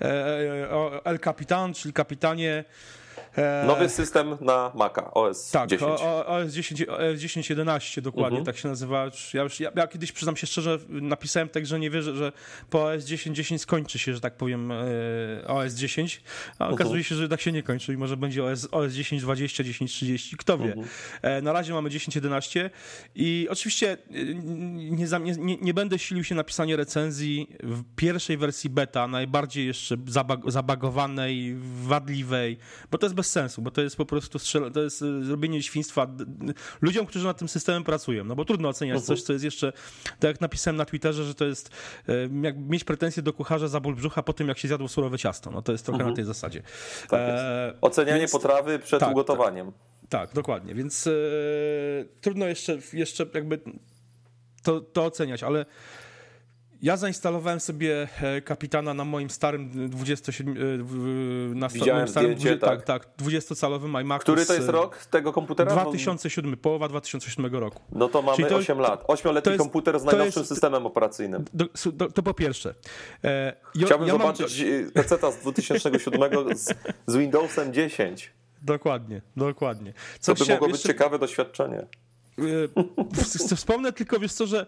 e, 0.00 0.68
o 0.70 1.04
El 1.04 1.18
Capitan, 1.20 1.74
czyli 1.74 1.92
kapitanie. 1.94 2.64
E, 3.36 3.64
Nowy 3.66 3.88
system 3.88 4.36
na 4.40 4.72
Maca 4.74 5.14
OS 5.14 5.50
Tak, 5.50 5.68
10. 5.68 5.90
o, 5.90 6.06
o, 6.06 6.26
OS 6.26 6.52
10, 6.52 6.82
OS 6.82 7.18
10 7.20 7.50
11 7.50 8.02
dokładnie, 8.02 8.38
Mhm. 8.38 8.44
tak 8.44 8.56
się 8.62 8.68
nazywa. 8.68 9.10
Ja, 9.34 9.42
już, 9.42 9.60
ja, 9.60 9.70
ja 9.76 9.86
kiedyś 9.86 10.12
przyznam 10.12 10.36
się 10.36 10.46
szczerze, 10.46 10.78
napisałem 10.88 11.48
tak, 11.48 11.66
że 11.66 11.78
nie 11.78 11.90
wierzę, 11.90 12.16
że 12.16 12.32
po 12.70 12.84
OS 12.84 13.04
10 13.04 13.36
10 13.36 13.60
skończy 13.60 13.98
się, 13.98 14.14
że 14.14 14.20
tak 14.20 14.36
powiem, 14.36 14.72
e, 14.72 14.76
OS 15.46 15.74
10, 15.74 16.22
a 16.58 16.64
Mhm. 16.64 16.74
okazuje 16.74 17.04
się, 17.04 17.14
że 17.14 17.28
tak 17.28 17.40
się 17.40 17.52
nie 17.52 17.62
kończy 17.62 17.92
i 17.92 17.96
może 17.96 18.16
będzie 18.16 18.44
OS, 18.44 18.68
OS 18.70 18.92
10 18.92 19.22
20, 19.22 19.64
10 19.64 19.92
30, 19.92 20.36
kto 20.36 20.58
wie. 20.58 20.64
Mhm. 20.64 20.86
E, 21.22 21.42
na 21.42 21.52
razie 21.52 21.72
mamy 21.74 21.90
10 21.90 22.14
11 22.16 22.70
i 23.14 23.46
oczywiście 23.50 23.92
e, 23.92 23.96
nie, 24.94 25.06
nie, 25.38 25.56
nie 25.56 25.74
będę 25.74 25.98
silił 25.98 26.24
się 26.24 26.34
na 26.34 26.44
pisanie 26.44 26.76
recenzji 26.76 27.56
w 27.62 27.82
pierwszej 27.96 28.36
wersji 28.36 28.70
beta, 28.70 29.06
najbardziej 29.08 29.66
jeszcze 29.66 29.96
zabag, 30.06 30.40
zabagowanej, 30.50 31.56
wadliwej, 31.82 32.58
bo 32.90 32.98
to 32.98 33.06
jest 33.06 33.14
bez 33.14 33.21
sensu, 33.26 33.62
bo 33.62 33.70
to 33.70 33.82
jest 33.82 33.96
po 33.96 34.06
prostu 34.06 34.38
strzela, 34.38 34.70
to 34.70 34.80
jest 34.82 35.02
e, 35.02 35.24
zrobienie 35.24 35.62
świństwa 35.62 36.06
ludziom, 36.80 37.06
którzy 37.06 37.24
nad 37.24 37.38
tym 37.38 37.48
systemem 37.48 37.84
pracują, 37.84 38.24
no 38.24 38.36
bo 38.36 38.44
trudno 38.44 38.68
oceniać 38.68 38.96
Mhm. 38.96 39.06
coś, 39.06 39.22
co 39.22 39.32
jest 39.32 39.44
jeszcze, 39.44 39.72
tak 40.06 40.22
jak 40.30 40.40
napisałem 40.40 40.76
na 40.76 40.84
Twitterze, 40.84 41.24
że 41.24 41.34
to 41.34 41.44
jest 41.44 41.70
e, 42.08 42.12
jak 42.42 42.58
mieć 42.58 42.84
pretensje 42.84 43.22
do 43.22 43.32
kucharza 43.32 43.68
za 43.68 43.80
ból 43.80 43.94
brzucha 43.94 44.22
po 44.22 44.32
tym, 44.32 44.48
jak 44.48 44.58
się 44.58 44.68
zjadło 44.68 44.88
surowe 44.88 45.18
ciasto, 45.18 45.50
no 45.50 45.62
to 45.62 45.72
jest 45.72 45.86
trochę 45.86 46.04
na 46.04 46.12
tej 46.12 46.24
zasadzie. 46.24 46.62
Tak. 47.10 47.20
E, 47.20 47.74
Ocenianie 47.80 48.20
więc- 48.20 48.32
potrawy 48.32 48.78
przed 48.78 49.00
tak, 49.00 49.10
ugotowaniem. 49.10 49.72
tak, 50.08 50.32
dokładnie, 50.34 50.74
więc 50.74 51.06
e, 51.06 51.10
trudno 52.20 52.46
jeszcze, 52.46 52.78
jeszcze 52.92 53.26
jakby 53.34 53.60
to, 54.62 54.80
to 54.80 55.04
oceniać, 55.04 55.42
ale 55.42 55.66
ja 56.82 56.96
zainstalowałem 56.96 57.60
sobie 57.60 58.08
e, 58.22 58.40
kapitana 58.40 58.94
na 58.94 59.04
moim 59.04 59.30
starym 59.30 59.88
27, 59.90 60.54
e, 60.56 61.54
na 61.54 61.68
Widziałem 61.68 62.08
starym 62.08 62.38
zdjęcie, 62.38 62.56
20, 62.58 62.66
tak. 62.66 62.82
tak, 62.84 63.04
tak, 63.16 63.26
20-calowym 63.26 64.00
iMacu. 64.00 64.22
Który 64.22 64.46
to 64.46 64.54
jest 64.54 64.68
rok 64.68 64.96
tego 65.10 65.32
komputera? 65.32 65.74
No- 65.74 65.82
2007, 65.82 66.56
połowa 66.56 66.88
2007 66.88 67.54
roku. 67.56 67.80
No 67.92 68.08
to 68.08 68.22
mamy 68.22 68.36
Czyli 68.36 68.48
to- 68.48 68.56
8 68.56 68.78
lat. 68.78 69.04
8-letni 69.06 69.42
to 69.42 69.50
jest- 69.50 69.58
komputer 69.62 70.00
z 70.00 70.04
najnowszym 70.04 70.40
jest- 70.40 70.48
systemem 70.48 70.86
operacyjnym. 70.86 71.44
Do, 71.54 71.64
do, 71.92 72.10
to 72.10 72.22
po 72.22 72.34
pierwsze. 72.34 72.74
E, 73.24 73.56
ja- 73.74 73.86
Chciałbym 73.86 74.08
ja 74.08 74.14
mam- 74.18 74.36
zobaczyć 74.36 74.60
y, 74.60 74.90
PC-ta 74.94 75.30
z 75.32 75.36
2007 75.38 76.56
z, 76.56 76.74
z 77.06 77.16
Windowsem 77.16 77.72
10. 77.72 78.30
Dokładnie, 78.62 79.22
dokładnie. 79.36 79.92
Co 80.20 80.34
To 80.34 80.44
by 80.44 80.52
mogło 80.52 80.66
być 80.68 80.74
jeszcze- 80.76 80.88
ciekawe 80.88 81.18
doświadczenie. 81.18 81.86
E, 82.42 83.56
Wspomnę 83.56 83.92
tylko, 83.92 84.18
wiesz 84.18 84.32
co, 84.32 84.46
że 84.46 84.66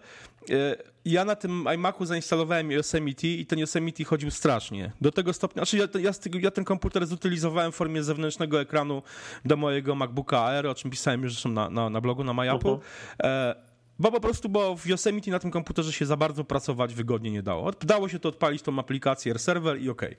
e, 0.49 0.75
ja 1.05 1.25
na 1.25 1.35
tym 1.35 1.65
iMacu 1.75 2.05
zainstalowałem 2.05 2.71
Yosemite 2.71 3.27
i 3.27 3.45
ten 3.45 3.59
Yosemite 3.59 4.03
chodził 4.03 4.31
strasznie. 4.31 4.91
Do 5.01 5.11
tego 5.11 5.33
stopnia, 5.33 5.59
znaczy 5.59 5.77
ja, 5.77 6.01
ja, 6.01 6.11
ja 6.41 6.51
ten 6.51 6.63
komputer 6.63 7.07
zutylizowałem 7.07 7.71
w 7.71 7.75
formie 7.75 8.03
zewnętrznego 8.03 8.61
ekranu 8.61 9.01
do 9.45 9.57
mojego 9.57 9.95
MacBooka 9.95 10.45
Air, 10.45 10.67
o 10.67 10.75
czym 10.75 10.91
pisałem 10.91 11.23
już 11.23 11.33
zresztą 11.33 11.49
na, 11.49 11.69
na, 11.69 11.89
na 11.89 12.01
blogu, 12.01 12.23
na 12.23 12.33
MyApple. 12.33 12.71
Mhm. 12.71 12.81
E, 13.23 13.55
bo 13.99 14.11
po 14.11 14.19
prostu, 14.19 14.49
bo 14.49 14.75
w 14.75 14.87
Yosemite 14.87 15.31
na 15.31 15.39
tym 15.39 15.51
komputerze 15.51 15.93
się 15.93 16.05
za 16.05 16.17
bardzo 16.17 16.43
pracować 16.43 16.93
wygodnie 16.93 17.31
nie 17.31 17.43
dało. 17.43 17.71
Dało 17.71 18.09
się 18.09 18.19
to 18.19 18.29
odpalić 18.29 18.61
tą 18.61 18.79
aplikację 18.79 19.31
Air 19.31 19.39
Server 19.39 19.81
i 19.81 19.89
okej. 19.89 20.15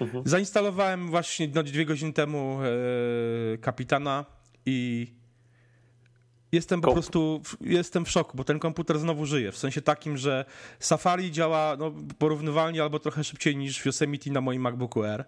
Mhm. 0.00 0.22
Zainstalowałem 0.26 1.08
właśnie 1.10 1.48
no, 1.54 1.62
dwie 1.62 1.86
godziny 1.86 2.12
temu 2.12 2.58
e, 2.62 3.58
Kapitana 3.58 4.24
i 4.66 5.08
Jestem 6.54 6.80
po 6.80 6.92
prostu 6.92 7.40
w- 7.44 7.56
jestem 7.66 8.04
w 8.04 8.10
szoku, 8.10 8.36
bo 8.36 8.44
ten 8.44 8.58
komputer 8.58 8.98
znowu 8.98 9.26
żyje. 9.26 9.52
W 9.52 9.56
sensie 9.56 9.82
takim, 9.82 10.16
że 10.16 10.44
Safari 10.78 11.32
działa 11.32 11.76
no, 11.78 11.92
porównywalnie 12.18 12.82
albo 12.82 12.98
trochę 12.98 13.24
szybciej 13.24 13.56
niż 13.56 13.86
Yosemite 13.86 14.30
na 14.30 14.40
moim 14.40 14.62
MacBooku 14.62 15.02
Air. 15.04 15.24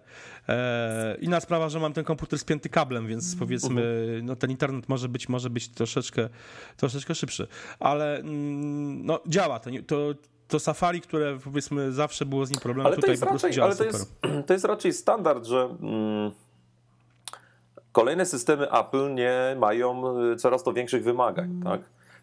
E, 0.49 1.17
inna 1.21 1.39
sprawa, 1.39 1.69
że 1.69 1.79
mam 1.79 1.93
ten 1.93 2.03
komputer 2.03 2.39
spięty 2.39 2.69
kablem, 2.69 3.07
więc 3.07 3.35
powiedzmy, 3.35 4.07
no, 4.23 4.35
ten 4.35 4.51
internet 4.51 4.89
może 4.89 5.09
być, 5.09 5.29
może 5.29 5.49
być 5.49 5.69
troszeczkę, 5.69 6.29
troszeczkę 6.77 7.15
szybszy. 7.15 7.47
Ale 7.79 8.17
mm, 8.17 9.05
no, 9.05 9.19
działa. 9.27 9.59
To, 9.59 9.69
to, 9.87 10.13
to 10.47 10.59
Safari, 10.59 11.01
które 11.01 11.39
powiedzmy 11.43 11.91
zawsze 11.91 12.25
było 12.25 12.45
z 12.45 12.51
nim 12.51 12.59
problemem, 12.59 12.87
Ale 12.87 12.95
tutaj 12.95 13.17
po 13.17 13.25
prostu 13.25 13.47
raczej, 13.47 13.55
działa 13.55 13.67
ale 13.67 13.75
to 13.75 13.83
super. 13.83 13.99
jest, 13.99 14.21
to 14.47 14.53
jest 14.53 14.65
raczej 14.65 14.93
standard, 14.93 15.45
że 15.45 15.77
mm, 15.81 16.31
kolejne 17.97 18.25
systemy 18.25 18.71
Apple 18.71 19.13
nie 19.13 19.55
mają 19.59 20.19
y, 20.33 20.35
coraz 20.35 20.63
to 20.63 20.73
większych 20.73 21.03
wymagań, 21.03 21.61
tak? 21.63 21.81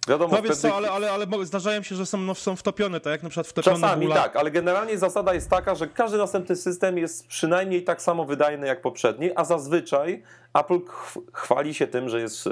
Wiadomo, 0.08 0.36
No 0.36 0.42
wiesz 0.42 0.52
wtedy- 0.58 0.68
co, 0.72 0.76
ale, 0.76 0.90
ale, 0.90 1.12
ale 1.12 1.26
zdarzają 1.42 1.82
się, 1.82 1.94
że 1.96 2.06
są, 2.06 2.18
no, 2.18 2.34
są 2.34 2.56
wtopione, 2.56 3.00
tak 3.00 3.10
jak 3.10 3.22
na 3.22 3.28
przykład 3.28 3.46
wtopione 3.46 3.80
Czasami 3.80 4.08
tak, 4.08 4.36
ale 4.36 4.50
generalnie 4.50 4.98
zasada 4.98 5.34
jest 5.34 5.50
taka, 5.50 5.74
że 5.74 5.86
każdy 5.88 6.18
następny 6.18 6.56
system 6.56 6.98
jest 6.98 7.26
przynajmniej 7.26 7.84
tak 7.84 8.02
samo 8.02 8.24
wydajny 8.24 8.66
jak 8.66 8.82
poprzedni, 8.82 9.30
a 9.36 9.44
zazwyczaj 9.44 10.22
Apple 10.54 10.80
ch- 10.86 11.18
chwali 11.32 11.74
się 11.74 11.86
tym, 11.86 12.08
że 12.08 12.20
jest 12.20 12.46
e, 12.46 12.50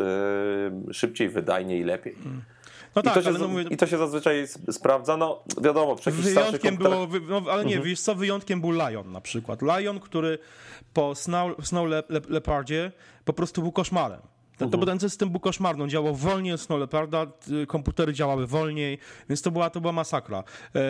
szybciej, 0.92 1.28
wydajniej 1.28 1.80
i 1.80 1.84
lepiej. 1.84 2.16
No 2.96 3.02
tak, 3.02 3.12
I, 3.12 3.14
to 3.14 3.32
się, 3.32 3.38
no 3.38 3.48
mówię, 3.48 3.64
I 3.70 3.76
to 3.76 3.86
się 3.86 3.98
zazwyczaj 3.98 4.46
sprawdza, 4.70 5.16
no 5.16 5.42
wiadomo, 5.62 5.96
przy 5.96 6.10
Wyjątkiem 6.10 6.76
było, 6.76 7.08
no, 7.28 7.42
ale 7.50 7.64
nie, 7.64 7.74
mhm. 7.74 7.82
wiesz 7.82 8.00
co, 8.00 8.14
wyjątkiem 8.14 8.60
był 8.60 8.70
Lion 8.70 9.12
na 9.12 9.20
przykład. 9.20 9.60
Lion, 9.62 10.00
który 10.00 10.38
po 10.94 11.14
Snow, 11.14 11.66
Snow 11.66 11.88
Leopardzie 12.28 12.92
po 13.24 13.32
prostu 13.32 13.62
był 13.62 13.72
koszmarem. 13.72 14.20
Ten, 14.56 14.70
to, 14.70 14.86
ten 14.86 15.00
system 15.00 15.30
był 15.30 15.40
koszmarny, 15.40 15.88
działał 15.88 16.14
wolniej 16.14 16.52
od 16.52 16.60
Snow 16.60 16.78
Leoparda, 16.78 17.26
komputery 17.68 18.12
działały 18.12 18.46
wolniej, 18.46 18.98
więc 19.28 19.42
to 19.42 19.50
była, 19.50 19.70
to 19.70 19.80
była 19.80 19.92
masakra. 19.92 20.44
E, 20.74 20.80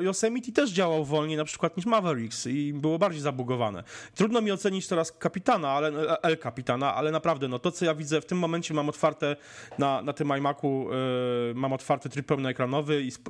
Yosemite 0.00 0.52
też 0.52 0.70
działał 0.70 1.04
wolniej 1.04 1.36
na 1.36 1.44
przykład 1.44 1.76
niż 1.76 1.86
Mavericks 1.86 2.46
i 2.46 2.72
było 2.72 2.98
bardziej 2.98 3.20
zabugowane. 3.20 3.82
Trudno 4.14 4.40
mi 4.40 4.52
ocenić 4.52 4.88
teraz 4.88 5.12
kapitana, 5.12 5.68
ale 5.68 5.88
El 6.22 6.38
Kapitana, 6.38 6.94
ale 6.94 7.10
naprawdę, 7.10 7.48
no 7.48 7.58
to 7.58 7.70
co 7.70 7.84
ja 7.84 7.94
widzę 7.94 8.20
w 8.20 8.26
tym 8.26 8.38
momencie 8.38 8.74
mam 8.74 8.88
otwarte 8.88 9.36
na, 9.78 10.02
na 10.02 10.12
tym 10.12 10.32
iMacu, 10.38 10.86
e, 11.50 11.54
mam 11.54 11.72
otwarty 11.72 12.08
tryb 12.08 12.26
pełnoekranowy 12.26 13.02
i 13.02 13.10
z, 13.10 13.16
e, 13.16 13.20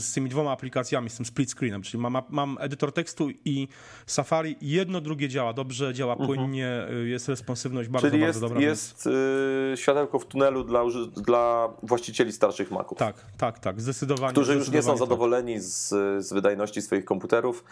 z, 0.00 0.12
tymi 0.12 0.30
dwoma 0.30 0.52
aplikacjami, 0.52 1.10
z 1.10 1.16
tym 1.16 1.26
split 1.26 1.50
screenem, 1.50 1.82
czyli 1.82 2.02
mam, 2.02 2.22
mam 2.30 2.56
edytor 2.60 2.92
tekstu 2.92 3.28
i 3.44 3.68
Safari, 4.06 4.56
jedno 4.60 5.00
drugie 5.00 5.28
działa 5.28 5.52
dobrze, 5.52 5.94
działa 5.94 6.12
mhm. 6.12 6.28
płynnie, 6.28 6.86
jest 7.04 7.28
responsywność 7.28 7.88
bardzo, 7.88 8.08
czyli 8.08 8.20
bardzo 8.20 8.28
jest, 8.28 8.40
dobra. 8.40 8.49
Jest 8.58 9.06
y, 9.06 9.76
światełko 9.76 10.18
w 10.18 10.26
tunelu 10.26 10.64
dla, 10.64 10.84
dla 11.16 11.68
właścicieli 11.82 12.32
starszych 12.32 12.70
Maców. 12.70 12.98
Tak, 12.98 13.16
tak, 13.38 13.58
tak, 13.58 13.80
zdecydowanie. 13.80 14.32
Którzy 14.32 14.52
zdecydowanie 14.52 14.66
już 14.66 14.74
nie 14.74 14.82
są 14.82 14.90
tak. 14.90 14.98
zadowoleni 14.98 15.60
z, 15.60 15.88
z 16.26 16.32
wydajności 16.32 16.82
swoich 16.82 17.04
komputerów. 17.04 17.64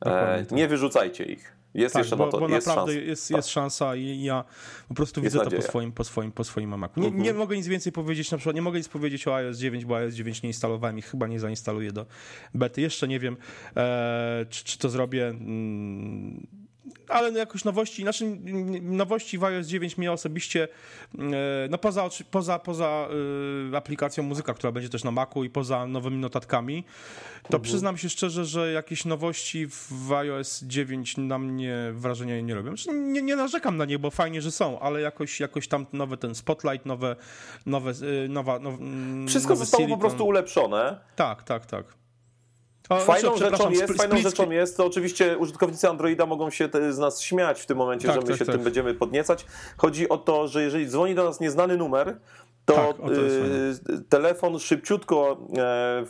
E, 0.00 0.04
tak. 0.04 0.52
Nie 0.52 0.68
wyrzucajcie 0.68 1.24
ich. 1.24 1.60
Jest 1.74 1.92
tak, 1.92 2.00
jeszcze 2.00 2.16
bo, 2.16 2.26
na 2.26 2.32
to, 2.32 2.40
bo 2.40 2.48
jest 2.48 2.66
naprawdę 2.66 2.92
szansa. 2.92 3.06
jest, 3.06 3.30
jest 3.30 3.48
tak. 3.48 3.52
szansa 3.52 3.96
i 3.96 4.22
ja 4.22 4.44
po 4.88 4.94
prostu 4.94 5.20
jest 5.20 5.34
widzę 5.34 5.44
nadzieja. 5.44 5.62
to 5.62 5.66
po 5.66 5.70
swoim, 5.70 5.92
po 5.92 6.04
swoim, 6.04 6.32
po 6.32 6.44
swoim 6.44 6.78
Macu. 6.78 7.00
Nie, 7.00 7.06
mhm. 7.06 7.24
nie 7.24 7.34
mogę 7.34 7.56
nic 7.56 7.66
więcej 7.66 7.92
powiedzieć, 7.92 8.30
na 8.30 8.38
przykład 8.38 8.56
nie 8.56 8.62
mogę 8.62 8.78
nic 8.78 8.88
powiedzieć 8.88 9.28
o 9.28 9.36
iOS 9.36 9.58
9, 9.58 9.84
bo 9.84 9.96
iOS 9.96 10.14
9 10.14 10.42
nie 10.42 10.48
instalowałem 10.48 10.98
i 10.98 11.02
chyba 11.02 11.26
nie 11.26 11.40
zainstaluję 11.40 11.92
do 11.92 12.06
bety. 12.54 12.80
Jeszcze 12.80 13.08
nie 13.08 13.20
wiem, 13.20 13.36
e, 13.76 14.46
czy, 14.50 14.64
czy 14.64 14.78
to 14.78 14.88
zrobię. 14.88 15.28
Mm, 15.28 16.46
ale 17.08 17.32
no 17.32 17.38
jakoś 17.38 17.64
nowości, 17.64 18.02
znaczy 18.02 18.38
nowości 18.82 19.38
w 19.38 19.44
iOS 19.44 19.66
9 19.66 19.98
mnie 19.98 20.12
osobiście, 20.12 20.68
e, 21.18 21.18
no 21.70 21.78
poza, 21.78 22.08
poza, 22.30 22.58
poza 22.58 23.08
e, 23.72 23.76
aplikacją 23.76 24.24
muzyka, 24.24 24.54
która 24.54 24.72
będzie 24.72 24.88
też 24.88 25.04
na 25.04 25.10
Macu 25.10 25.44
i 25.44 25.50
poza 25.50 25.86
nowymi 25.86 26.16
notatkami, 26.16 26.84
to 27.42 27.46
mhm. 27.56 27.62
przyznam 27.62 27.98
się 27.98 28.08
szczerze, 28.08 28.44
że 28.44 28.72
jakieś 28.72 29.04
nowości 29.04 29.66
w 29.90 30.12
iOS 30.12 30.62
9 30.62 31.16
na 31.16 31.38
mnie 31.38 31.76
wrażenia 31.92 32.40
nie 32.40 32.54
robią. 32.54 32.76
Znaczy 32.76 32.98
nie, 32.98 33.22
nie 33.22 33.36
narzekam 33.36 33.76
na 33.76 33.84
nie, 33.84 33.98
bo 33.98 34.10
fajnie, 34.10 34.42
że 34.42 34.50
są, 34.50 34.80
ale 34.80 35.00
jakoś, 35.00 35.40
jakoś 35.40 35.68
tam 35.68 35.86
nowe 35.92 36.16
ten 36.16 36.34
Spotlight, 36.34 36.86
nowe, 36.86 37.16
nowe, 37.66 37.90
e, 38.24 38.28
nowa, 38.28 38.58
now, 38.58 38.74
Wszystko 39.28 39.56
zostało 39.56 39.82
Siri, 39.82 39.92
po 39.94 40.00
prostu 40.00 40.26
ulepszone. 40.26 41.00
Tak, 41.16 41.42
tak, 41.42 41.66
tak. 41.66 41.99
Fajną 42.98 43.36
rzeczą 43.36 43.70
jest, 43.70 43.92
fajną 43.92 44.18
rzeczą 44.18 44.50
jest, 44.50 44.76
to 44.76 44.86
oczywiście 44.86 45.38
użytkownicy 45.38 45.88
Androida 45.88 46.26
mogą 46.26 46.50
się 46.50 46.68
z 46.90 46.98
nas 46.98 47.20
śmiać 47.20 47.60
w 47.60 47.66
tym 47.66 47.78
momencie, 47.78 48.06
tak, 48.06 48.14
że 48.14 48.20
my 48.20 48.28
tak, 48.28 48.38
się 48.38 48.44
tak. 48.44 48.54
tym 48.54 48.64
będziemy 48.64 48.94
podniecać. 48.94 49.46
Chodzi 49.76 50.08
o 50.08 50.18
to, 50.18 50.48
że 50.48 50.62
jeżeli 50.62 50.86
dzwoni 50.86 51.14
do 51.14 51.24
nas 51.24 51.40
nieznany 51.40 51.76
numer, 51.76 52.16
to, 52.64 52.74
tak, 52.74 52.96
to 52.96 53.12
y, 53.92 54.04
telefon 54.08 54.58
szybciutko 54.58 55.38
e, 55.58 56.04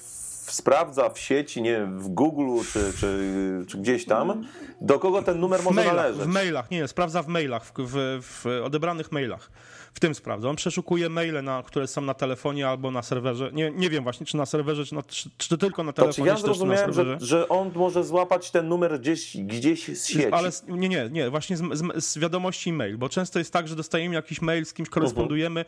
sprawdza 0.52 1.10
w 1.10 1.18
sieci, 1.18 1.62
nie 1.62 1.84
w 1.84 2.08
Google 2.08 2.64
czy, 2.72 2.92
czy, 2.98 3.64
czy 3.68 3.78
gdzieś 3.78 4.04
tam, 4.04 4.44
do 4.80 4.98
kogo 4.98 5.22
ten 5.22 5.40
numer 5.40 5.60
w 5.60 5.64
może 5.64 5.76
mailach, 5.76 5.96
należeć. 5.96 6.22
W 6.22 6.26
mailach, 6.26 6.70
nie, 6.70 6.88
sprawdza 6.88 7.22
w 7.22 7.28
mailach, 7.28 7.64
w, 7.64 7.72
w, 7.78 8.20
w 8.22 8.46
odebranych 8.64 9.12
mailach 9.12 9.50
w 9.94 10.00
tym 10.00 10.14
sprawdza. 10.14 10.48
On 10.48 10.56
przeszukuje 10.56 11.08
maile, 11.08 11.42
na, 11.42 11.62
które 11.62 11.86
są 11.86 12.00
na 12.00 12.14
telefonie 12.14 12.68
albo 12.68 12.90
na 12.90 13.02
serwerze. 13.02 13.50
Nie, 13.52 13.70
nie 13.70 13.90
wiem 13.90 14.04
właśnie, 14.04 14.26
czy 14.26 14.36
na 14.36 14.46
serwerze, 14.46 14.84
czy, 14.84 14.94
na, 14.94 15.02
czy, 15.02 15.30
czy 15.38 15.58
tylko 15.58 15.84
na 15.84 15.92
telefonie, 15.92 16.30
to, 16.30 16.36
czy 16.36 16.40
ja 16.40 16.46
zrozumiałem, 16.46 16.92
że, 16.92 17.18
że 17.20 17.48
on 17.48 17.72
może 17.74 18.04
złapać 18.04 18.50
ten 18.50 18.68
numer 18.68 19.00
gdzieś, 19.00 19.36
gdzieś 19.36 19.98
z 19.98 20.06
sieci. 20.06 20.32
Ale 20.32 20.50
nie, 20.68 20.88
nie, 20.88 21.08
nie, 21.10 21.30
właśnie 21.30 21.56
z, 21.56 21.62
z, 21.72 22.04
z 22.04 22.18
wiadomości 22.18 22.72
mail, 22.72 22.98
bo 22.98 23.08
często 23.08 23.38
jest 23.38 23.52
tak, 23.52 23.68
że 23.68 23.76
dostajemy 23.76 24.14
jakiś 24.14 24.42
mail, 24.42 24.66
z 24.66 24.72
kimś 24.72 24.88
korespondujemy, 24.88 25.64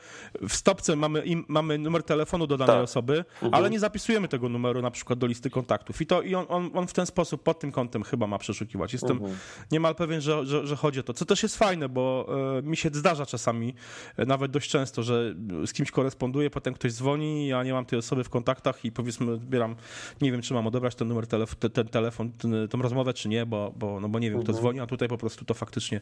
w 0.49 0.53
stopce 0.53 0.97
mamy, 0.97 1.21
im, 1.21 1.45
mamy 1.49 1.79
numer 1.79 2.03
telefonu 2.03 2.47
do 2.47 2.57
danej 2.57 2.77
tak. 2.77 2.85
osoby, 2.85 3.25
mhm. 3.35 3.55
ale 3.55 3.71
nie 3.71 3.81
zapisujemy 3.81 4.29
tego 4.29 4.49
numeru 4.49 4.83
na 4.83 4.91
przykład 4.91 5.19
do 5.19 5.27
listy 5.27 5.51
kontaktów. 5.51 6.01
I 6.01 6.07
to 6.07 6.23
i 6.23 6.35
on, 6.35 6.47
on, 6.49 6.71
on 6.75 6.87
w 6.87 6.93
ten 6.93 7.07
sposób, 7.07 7.43
pod 7.43 7.61
tym 7.61 7.73
kątem 7.73 8.03
chyba 8.03 8.27
ma 8.27 8.39
przeszukiwać. 8.39 8.93
Jestem 8.93 9.17
mhm. 9.17 9.37
niemal 9.73 9.95
pewien, 9.95 10.21
że, 10.21 10.47
że, 10.47 10.67
że 10.67 10.77
chodzi 10.77 11.01
o 11.01 11.03
to, 11.03 11.15
co 11.15 11.25
też 11.25 11.43
jest 11.43 11.57
fajne, 11.57 11.89
bo 11.89 12.27
y, 12.59 12.63
mi 12.63 12.77
się 12.77 12.91
zdarza 12.93 13.27
czasami 13.27 13.75
nawet 14.19 14.51
dość 14.51 14.71
często, 14.71 15.03
że 15.03 15.35
z 15.67 15.73
kimś 15.73 15.91
koresponduję, 15.91 16.51
potem 16.51 16.75
ktoś 16.75 16.93
dzwoni, 16.93 17.47
ja 17.47 17.63
nie 17.63 17.73
mam 17.73 17.85
tej 17.85 17.99
osoby 17.99 18.25
w 18.25 18.31
kontaktach 18.31 18.85
i 18.85 18.93
powiedzmy 18.93 19.33
odbieram, 19.33 19.77
nie 20.21 20.33
wiem, 20.33 20.43
czy 20.43 20.55
mam 20.55 20.67
odebrać 20.67 20.95
ten 20.95 21.09
numer, 21.09 21.27
telef 21.27 21.55
ten, 21.55 21.71
ten 21.71 21.89
telefon, 21.89 22.33
ten, 22.33 22.69
tą 22.69 22.83
rozmowę, 22.83 23.15
czy 23.15 23.29
nie, 23.29 23.47
bo, 23.47 23.73
bo, 23.77 24.01
no 24.01 24.09
bo 24.09 24.19
nie 24.19 24.31
wiem, 24.31 24.41
kto 24.43 24.53
mhm. 24.53 24.59
dzwoni, 24.59 24.81
a 24.81 24.87
tutaj 24.87 25.09
po 25.09 25.19
prostu 25.19 25.45
to 25.45 25.55
faktycznie 25.55 26.01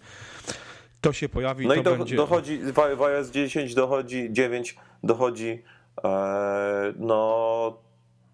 to 1.00 1.12
się 1.12 1.29
pojawi. 1.29 1.67
No 1.67 1.75
i 1.75 1.83
do, 1.83 1.97
będzie... 1.97 2.17
dochodzi, 2.17 2.59
w 2.97 3.02
iOS 3.02 3.31
10 3.31 3.75
dochodzi, 3.75 4.29
9 4.31 4.76
dochodzi, 5.02 5.62
e, 6.05 6.95
no 6.99 7.89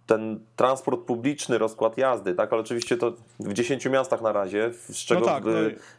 ten 0.06 0.40
transport 0.56 1.00
publiczny, 1.00 1.58
rozkład 1.58 1.98
jazdy, 1.98 2.34
tak? 2.34 2.52
Ale 2.52 2.62
oczywiście 2.62 2.96
to 2.96 3.12
w 3.40 3.52
10 3.52 3.86
miastach 3.86 4.22
na 4.22 4.32
razie, 4.32 4.70
z 4.72 4.96
czego 4.96 5.20
no 5.20 5.26
tak, 5.26 5.44
w, 5.44 5.46
no 5.46 5.52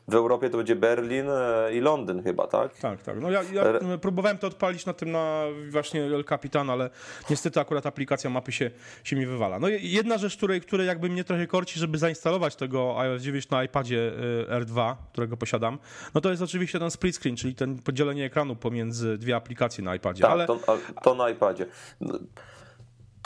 w, 0.07 0.15
Europie 0.15 0.49
to 0.49 0.57
będzie 0.57 0.75
Berlin 0.75 1.25
e, 1.29 1.73
i 1.73 1.79
Londyn 1.79 2.23
chyba, 2.23 2.47
tak? 2.47 2.77
Tak, 2.77 3.03
tak. 3.03 3.21
No 3.21 3.31
ja, 3.31 3.43
ja 3.53 3.63
próbowałem 4.01 4.37
to 4.37 4.47
odpalić 4.47 4.85
na 4.85 4.93
tym 4.93 5.11
na 5.11 5.43
właśnie 5.69 6.03
El 6.03 6.23
Capitan, 6.23 6.69
ale 6.69 6.89
niestety 7.29 7.59
akurat 7.59 7.85
aplikacja 7.85 8.29
mapy 8.29 8.51
się, 8.51 8.71
się 9.03 9.15
mi 9.15 9.25
wywala. 9.25 9.59
No 9.59 9.67
jedna 9.69 10.17
rzecz, 10.17 10.37
której, 10.37 10.61
której 10.61 10.87
jakby 10.87 11.09
mnie 11.09 11.23
trochę 11.23 11.47
korci, 11.47 11.79
żeby 11.79 11.97
zainstalować 11.97 12.55
tego 12.55 12.99
iOS 12.99 13.21
9 13.21 13.49
na 13.49 13.63
iPadzie 13.63 14.11
e, 14.49 14.61
R2, 14.61 14.95
którego 15.11 15.37
posiadam, 15.37 15.79
no 16.13 16.21
to 16.21 16.29
jest 16.29 16.41
oczywiście 16.41 16.79
ten 16.79 16.91
split 16.91 17.15
screen, 17.15 17.35
czyli 17.35 17.55
ten 17.55 17.79
podzielenie 17.79 18.25
ekranu 18.25 18.55
pomiędzy 18.55 19.17
dwie 19.17 19.35
aplikacje 19.35 19.83
na 19.83 19.95
iPadzie. 19.95 20.21
Tak, 20.21 20.31
ale... 20.31 20.47
to, 20.47 20.59
to 21.03 21.15
na 21.15 21.29
iPadzie. 21.29 21.65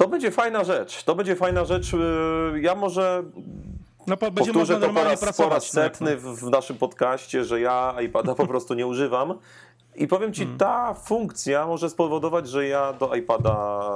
To 0.01 0.07
będzie 0.07 0.31
fajna 0.31 0.63
rzecz. 0.63 1.03
To 1.03 1.15
będzie 1.15 1.35
fajna 1.35 1.65
rzecz. 1.65 1.93
Y, 1.93 1.97
ja 2.61 2.75
może 2.75 3.23
no, 4.07 4.17
po, 4.17 4.31
będzie 4.31 4.53
powtórzę 4.53 4.79
to 4.79 4.89
po 4.89 5.03
raz, 5.03 5.37
po 5.37 5.49
raz 5.49 5.67
setny 5.67 6.17
w, 6.17 6.23
w 6.23 6.49
naszym 6.49 6.77
podcaście, 6.77 7.45
że 7.45 7.61
ja 7.61 7.95
iPada 8.01 8.35
po 8.35 8.47
prostu 8.47 8.73
nie 8.73 8.87
używam. 8.87 9.39
I 9.95 10.07
powiem 10.07 10.33
ci, 10.33 10.41
hmm. 10.41 10.57
ta 10.57 10.93
funkcja 10.93 11.67
może 11.67 11.89
spowodować, 11.89 12.49
że 12.49 12.67
ja 12.67 12.93
do 12.93 13.15
iPada 13.15 13.89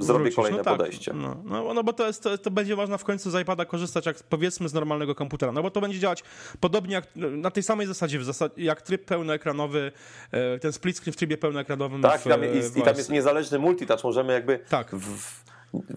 y, 0.00 0.04
zrobię 0.04 0.20
Wrócisz. 0.20 0.36
kolejne 0.36 0.58
no 0.58 0.64
tak. 0.64 0.76
podejście. 0.76 1.12
No, 1.14 1.36
no, 1.44 1.74
no, 1.74 1.84
bo 1.84 1.92
to, 1.92 2.06
jest, 2.06 2.22
to, 2.22 2.38
to, 2.38 2.50
będzie 2.50 2.76
można 2.76 2.98
w 2.98 3.04
końcu 3.04 3.30
z 3.30 3.42
iPada 3.42 3.64
korzystać 3.64 4.06
jak 4.06 4.16
powiedzmy 4.16 4.68
z 4.68 4.74
normalnego 4.74 5.14
komputera. 5.14 5.52
No 5.52 5.62
bo 5.62 5.70
to 5.70 5.80
będzie 5.80 5.98
działać 5.98 6.24
podobnie 6.60 6.94
jak 6.94 7.04
na 7.16 7.50
tej 7.50 7.62
samej 7.62 7.86
zasadzie, 7.86 8.18
w 8.18 8.24
zasad, 8.24 8.58
jak 8.58 8.82
tryb 8.82 9.04
pełnoekranowy, 9.04 9.92
e, 10.32 10.58
ten 10.58 10.72
split 10.72 10.96
screen 10.96 11.12
w 11.12 11.16
trybie 11.16 11.38
pełnoekranowym. 11.38 12.02
Tak, 12.02 12.20
w, 12.20 12.24
tam, 12.24 12.40
i, 12.44 12.78
i, 12.78 12.82
tam 12.82 12.96
jest 12.96 13.10
niezależny 13.10 13.58
multitouch. 13.58 14.04
Możemy 14.04 14.32
jakby 14.32 14.58
tak. 14.58 14.94
w, 14.94 15.42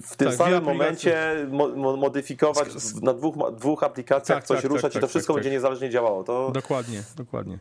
w 0.02 0.16
tym 0.16 0.28
tak, 0.28 0.38
samym 0.38 0.64
momencie 0.64 1.48
mo 1.52 1.98
modyfikować 1.98 2.68
na 3.02 3.14
dwóch, 3.14 3.36
dwóch 3.54 3.84
aplikacjach 3.84 4.38
tak, 4.38 4.48
coś 4.48 4.62
tak, 4.62 4.72
ruszać 4.72 4.92
i 4.92 4.96
to 4.96 5.02
tak, 5.02 5.10
wszystko 5.10 5.34
tak, 5.34 5.44
będzie 5.44 5.52
niezależnie 5.52 5.90
działało. 5.90 6.24
To... 6.24 6.52
Dokładnie, 6.52 7.04
dokładnie 7.16 7.60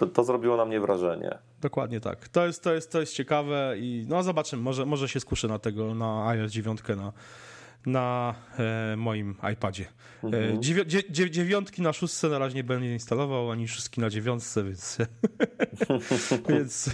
to, 0.00 0.06
to 0.06 0.24
zrobiło 0.24 0.56
na 0.56 0.64
mnie 0.64 0.80
wrażenie. 0.80 1.38
Dokładnie 1.60 2.00
tak. 2.00 2.28
To 2.28 2.46
jest, 2.46 2.62
to 2.62 2.74
jest, 2.74 2.92
to 2.92 3.00
jest 3.00 3.14
ciekawe 3.14 3.74
i 3.78 4.04
no 4.08 4.22
zobaczymy, 4.22 4.62
może, 4.62 4.86
może 4.86 5.08
się 5.08 5.20
skuszę 5.20 5.48
na 5.48 5.58
tego, 5.58 5.94
na 5.94 6.28
iOS 6.28 6.52
9 6.52 6.80
na, 6.96 7.12
na 7.86 8.34
e, 8.58 8.96
moim 8.96 9.36
iPadzie. 9.52 9.84
E, 10.22 10.26
mhm. 10.26 10.62
dziewi 10.62 11.30
dziewiątki 11.30 11.82
na 11.82 11.92
szóstce 11.92 12.28
na 12.28 12.38
razie 12.38 12.54
nie 12.54 12.64
będę 12.64 12.86
instalował, 12.86 13.50
ani 13.50 13.68
szóstki 13.68 14.00
na 14.00 14.10
dziewiątce, 14.10 14.64
więc, 14.64 14.98
więc 16.48 16.90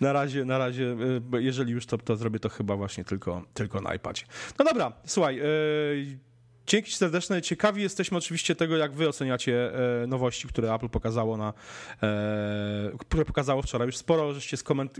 na 0.00 0.12
razie, 0.12 0.44
na 0.44 0.58
razie, 0.58 0.96
e, 1.32 1.42
jeżeli 1.42 1.72
już 1.72 1.86
to, 1.86 1.98
to 1.98 2.16
zrobię, 2.16 2.40
to 2.40 2.48
chyba 2.48 2.76
właśnie 2.76 3.04
tylko, 3.04 3.42
tylko 3.54 3.80
na 3.80 3.94
iPadzie. 3.94 4.24
No 4.58 4.64
dobra, 4.64 4.92
słuchaj, 5.06 5.38
e, 5.38 5.44
Dzięki 6.66 6.92
serdeczne. 6.92 7.42
Ciekawi 7.42 7.82
jesteśmy 7.82 8.18
oczywiście 8.18 8.54
tego, 8.54 8.76
jak 8.76 8.92
wy 8.92 9.08
oceniacie 9.08 9.72
e, 10.02 10.06
nowości, 10.06 10.48
które 10.48 10.74
Apple 10.74 10.88
pokazało 10.88 11.36
na, 11.36 11.52
e, 12.02 12.92
które 12.98 13.24
pokazało 13.24 13.62
wczoraj. 13.62 13.86
Już 13.86 13.96
sporo 13.96 14.32
żeście 14.32 14.56
skoment- 14.56 14.98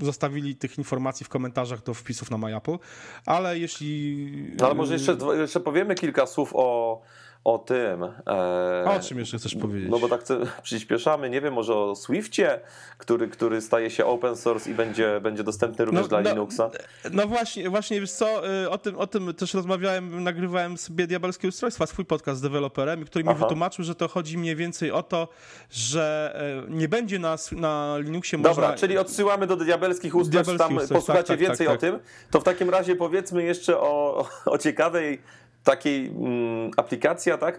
e, 0.00 0.04
zostawili 0.04 0.56
tych 0.56 0.78
informacji 0.78 1.26
w 1.26 1.28
komentarzach 1.28 1.82
do 1.82 1.94
wpisów 1.94 2.30
na 2.30 2.38
MyApple, 2.38 2.78
ale 3.26 3.58
jeśli... 3.58 4.26
No, 4.58 4.66
ale 4.66 4.74
może 4.74 4.92
jeszcze, 4.92 5.16
jeszcze 5.38 5.60
powiemy 5.60 5.94
kilka 5.94 6.26
słów 6.26 6.50
o, 6.54 7.00
o 7.48 7.58
tym. 7.58 8.04
E, 8.26 8.84
o 8.96 9.00
czym 9.00 9.18
jeszcze 9.18 9.38
chcesz 9.38 9.54
powiedzieć? 9.54 9.90
No 9.90 9.98
bo 9.98 10.08
tak 10.08 10.22
przyspieszamy, 10.62 11.30
nie 11.30 11.40
wiem, 11.40 11.54
może 11.54 11.74
o 11.74 11.96
Swiftie, 11.96 12.60
który, 12.98 13.28
który 13.28 13.60
staje 13.60 13.90
się 13.90 14.06
open 14.06 14.36
source 14.36 14.70
i 14.70 14.74
będzie, 14.74 15.20
będzie 15.20 15.44
dostępny 15.44 15.84
również 15.84 16.02
no, 16.02 16.08
dla 16.08 16.20
no, 16.20 16.30
Linuxa. 16.30 16.70
No 17.10 17.26
właśnie, 17.26 17.70
właśnie 17.70 18.00
wiesz 18.00 18.12
co, 18.12 18.48
y, 18.64 18.70
o 18.70 18.78
tym, 18.78 18.96
o 18.96 19.06
tym 19.06 19.34
też 19.34 19.54
rozmawiałem, 19.54 20.22
nagrywałem 20.22 20.78
sobie 20.78 21.06
diabelskie 21.06 21.48
ustrojstwa, 21.48 21.86
swój 21.86 22.04
podcast 22.04 22.38
z 22.38 22.42
deweloperem, 22.42 23.04
który 23.04 23.24
mi 23.24 23.30
Aha. 23.30 23.38
wytłumaczył, 23.38 23.84
że 23.84 23.94
to 23.94 24.08
chodzi 24.08 24.38
mniej 24.38 24.56
więcej 24.56 24.92
o 24.92 25.02
to, 25.02 25.28
że 25.70 26.36
e, 26.68 26.70
nie 26.70 26.88
będzie 26.88 27.18
na, 27.18 27.36
na 27.52 27.98
Linuxie 27.98 28.38
Dobra, 28.38 28.50
można... 28.50 28.78
czyli 28.78 28.98
odsyłamy 28.98 29.46
do 29.46 29.56
diabelskich 29.56 30.14
ustrojstw, 30.14 30.58
tam 30.58 30.76
ustrojstw, 30.76 30.94
posłuchacie 30.94 31.28
tak, 31.28 31.38
tak, 31.38 31.38
więcej 31.38 31.66
tak, 31.66 31.80
tak, 31.80 31.90
o 31.90 31.92
tym. 31.92 32.04
To 32.30 32.40
w 32.40 32.44
takim 32.44 32.70
razie 32.70 32.96
powiedzmy 32.96 33.42
jeszcze 33.42 33.80
o, 33.80 34.26
o 34.46 34.58
ciekawej 34.58 35.18
takiej 35.64 36.06
mm, 36.06 36.70
aplikacja, 36.76 37.38
tak? 37.38 37.58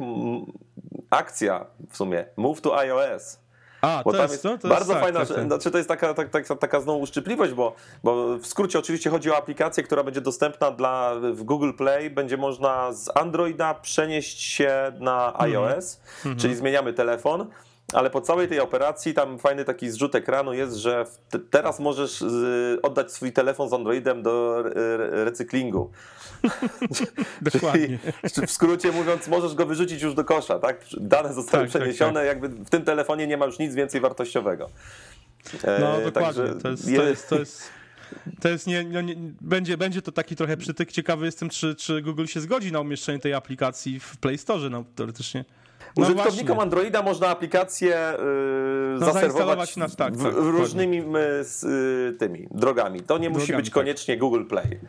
akcja 1.10 1.66
w 1.90 1.98
sumie, 1.98 2.26
Move 2.38 2.62
to 2.62 2.78
iOS. 2.78 3.40
A, 3.82 4.02
bo 4.06 4.12
to 4.12 4.22
jest, 4.22 4.32
jest, 4.32 4.44
to, 4.44 4.58
to 4.58 4.68
bardzo 4.68 4.94
jest, 4.94 5.04
fajna, 5.04 5.20
tak, 5.20 5.28
tak, 5.28 5.38
tak. 5.38 5.46
znaczy 5.46 5.72
to 5.72 5.78
jest 5.78 5.90
taka, 5.90 6.14
tak, 6.14 6.30
taka, 6.30 6.56
taka 6.56 6.82
znowu 6.82 7.00
uszczypliwość, 7.00 7.54
bo, 7.54 7.76
bo 8.04 8.38
w 8.38 8.48
skrócie 8.48 8.80
oczywiście 8.80 9.10
chodzi 9.10 9.32
o 9.32 9.38
aplikację, 9.38 9.84
która 9.84 10.04
będzie 10.04 10.22
dostępna 10.22 10.72
dla, 10.72 11.16
w 11.34 11.44
Google 11.44 11.74
Play, 11.74 12.10
będzie 12.10 12.38
można 12.38 12.94
z 12.94 13.18
Androida 13.18 13.74
przenieść 13.74 14.42
się 14.42 14.92
na 15.00 15.28
mhm. 15.28 15.52
iOS, 15.52 16.02
mm 16.26 16.38
-hmm. 16.38 16.42
czyli 16.42 16.56
zmieniamy 16.56 16.94
telefon, 16.94 17.48
ale 17.94 18.10
po 18.10 18.22
całej 18.22 18.48
tej 18.48 18.60
operacji 18.60 19.14
tam 19.14 19.40
fajny 19.40 19.66
taki 19.66 19.90
zrzut 19.90 20.16
ekranu 20.16 20.54
jest, 20.54 20.76
że 20.76 21.06
teraz 21.50 21.80
możesz 21.80 22.24
oddać 22.82 23.12
swój 23.12 23.34
telefon 23.34 23.70
z 23.70 23.74
Androidem 23.74 24.24
do 24.24 24.64
recyklingu. 25.12 25.92
Dokładnie. 27.54 28.00
Czyli 28.34 28.48
w 28.48 28.52
skrócie 28.52 28.92
mówiąc, 28.92 29.28
możesz 29.28 29.56
go 29.56 29.66
wyrzucić 29.66 30.02
już 30.02 30.14
do 30.14 30.24
kosza, 30.24 30.60
tak? 30.60 30.86
Dane 30.98 31.34
zostały 31.34 31.64
tak, 31.64 31.74
tak 31.74 31.82
przeniesione, 31.82 32.14
tak, 32.14 32.22
tak. 32.22 32.28
jakby 32.28 32.66
w 32.66 32.70
tym 32.70 32.84
telefonie 32.84 33.28
nie 33.28 33.38
ma 33.38 33.46
już 33.46 33.60
nic 33.60 33.76
więcej 33.76 34.02
wartościowego. 34.02 34.70
No 35.80 36.02
e, 36.02 36.04
dokładnie, 36.04 36.44
Także 36.44 36.62
to 36.62 36.70
jest, 36.70 36.86
to 36.86 37.04
jest, 37.04 37.30
to 37.30 37.40
jest... 37.40 37.64
To 38.42 38.50
jest 38.50 38.68
nie, 38.68 38.84
no 38.84 39.02
nie, 39.02 39.16
będzie, 39.42 39.78
będzie 39.78 40.02
to 40.02 40.12
taki 40.12 40.36
trochę 40.36 40.58
przytyk. 40.58 40.92
Ciekawy 40.92 41.26
jestem, 41.26 41.50
czy, 41.50 41.76
czy 41.76 42.02
Google 42.02 42.26
się 42.26 42.40
zgodzi 42.40 42.72
na 42.72 42.80
umieszczenie 42.80 43.20
tej 43.20 43.34
aplikacji 43.34 44.00
w 44.00 44.18
Play 44.18 44.38
Store, 44.38 44.70
no 44.70 44.84
teoretycznie. 44.96 45.46
No 46.00 46.06
Użytkownikom 46.06 46.46
właśnie. 46.46 46.62
Androida 46.62 47.04
można 47.04 47.28
aplikację 47.28 48.14
yy, 48.18 49.00
no, 49.00 49.14
zaserwować 49.14 49.78
na, 49.78 49.90
tak, 49.90 49.98
tak, 49.98 50.14
różnymi 50.34 50.98
yy, 50.98 52.14
tymi 52.20 52.48
drogami. 52.52 53.02
To 53.02 53.18
nie 53.18 53.30
drogami, 53.30 53.30
musi 53.30 53.54
być 53.54 53.66
tak. 53.66 53.74
koniecznie 53.74 54.18
Google 54.18 54.46
Play. 54.46 54.80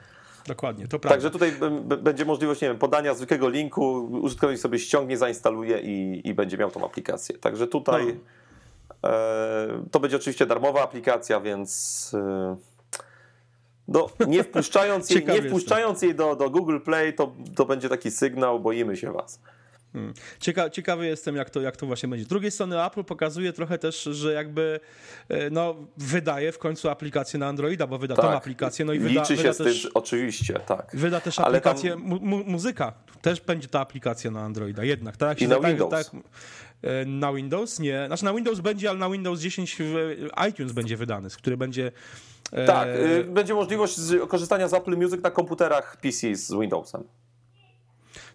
Dokładnie, 0.47 0.89
to 0.89 0.99
prawda. 0.99 1.09
Także 1.09 1.31
tutaj 1.31 1.53
będzie 2.03 2.25
możliwość, 2.25 2.61
nie 2.61 2.69
wiem, 2.69 2.79
podania 2.79 3.15
zwykłego 3.15 3.49
linku, 3.49 4.09
użytkownik 4.23 4.59
sobie 4.59 4.79
ściągnie, 4.79 5.17
zainstaluje 5.17 5.81
i, 5.81 6.29
i 6.29 6.35
będzie 6.35 6.59
miał 6.59 6.71
tą 6.71 6.85
aplikację. 6.85 7.39
Także 7.39 7.67
tutaj 7.67 8.17
no. 9.03 9.11
e, 9.11 9.85
to 9.91 10.01
będzie 10.01 10.17
oczywiście 10.17 10.47
darmowa 10.47 10.83
aplikacja, 10.83 11.41
więc 11.41 12.13
e, 12.15 12.57
no, 13.89 14.09
nie 14.27 14.45
wpuszczając 14.45 15.11
jej, 15.11 15.27
nie 15.35 15.43
wpuszczając 15.43 16.03
jej 16.03 16.15
do, 16.15 16.37
do 16.37 16.51
Google 16.51 16.79
Play, 16.81 17.15
to, 17.15 17.33
to 17.57 17.65
będzie 17.67 17.89
taki 17.89 18.11
sygnał, 18.11 18.61
boimy 18.61 18.97
się 18.97 19.13
was. 19.13 19.41
Hmm. 19.93 20.15
Cieka 20.41 20.71
ciekawy 20.71 21.07
jestem, 21.07 21.37
jak 21.37 21.51
to, 21.51 21.61
jak 21.61 21.77
to 21.77 21.87
właśnie 21.87 22.09
będzie. 22.09 22.25
Z 22.25 22.29
drugiej 22.29 22.51
strony 22.51 22.85
Apple 22.85 23.05
pokazuje 23.05 23.53
trochę 23.53 23.79
też, 23.79 24.03
że 24.03 24.33
jakby 24.33 24.81
e, 25.29 25.51
no, 25.51 25.75
wydaje 25.97 26.53
w 26.53 26.59
końcu 26.59 26.89
aplikację 26.89 27.39
na 27.39 27.47
Androida, 27.47 27.87
bo 27.87 27.99
wyda 27.99 28.17
tak. 28.17 28.25
tą 28.25 28.31
aplikację, 28.31 28.85
no 28.85 28.93
i 28.93 28.99
wyda, 28.99 29.21
Liczy 29.21 29.37
wyda 29.37 29.53
z 29.53 29.57
też, 29.57 29.83
tym, 29.83 29.91
oczywiście, 29.95 30.55
tak. 30.55 30.91
Wyda 30.95 31.21
też 31.21 31.39
aplikację, 31.39 31.91
tam... 31.91 32.01
mu 32.01 32.45
muzyka, 32.45 32.93
też 33.23 33.41
będzie 33.41 33.69
ta 33.69 33.81
aplikacja 33.81 34.31
na 34.31 34.41
Androida, 34.41 34.85
jednak. 34.85 35.17
Tak, 35.17 35.43
I 35.43 35.49
na 35.49 35.57
tak, 35.57 35.67
Windows. 35.67 35.91
Tak, 35.91 36.07
e, 36.83 37.05
na 37.05 37.33
Windows? 37.33 37.79
Nie. 37.79 38.05
Znaczy 38.07 38.25
na 38.25 38.35
Windows 38.35 38.61
będzie, 38.61 38.91
ale 38.91 38.99
na 38.99 39.11
Windows 39.11 39.41
10 39.41 39.79
iTunes 40.49 40.73
będzie 40.73 40.97
wydany, 40.97 41.29
który 41.31 41.57
będzie... 41.57 41.93
E, 42.53 42.67
tak, 42.67 42.89
e... 42.89 43.25
będzie 43.25 43.55
możliwość 43.55 43.97
korzystania 44.29 44.69
z 44.69 44.75
Apple 44.75 44.97
Music 44.97 45.23
na 45.23 45.31
komputerach 45.31 45.97
PC 45.97 46.35
z 46.35 46.53
Windowsem. 46.53 47.05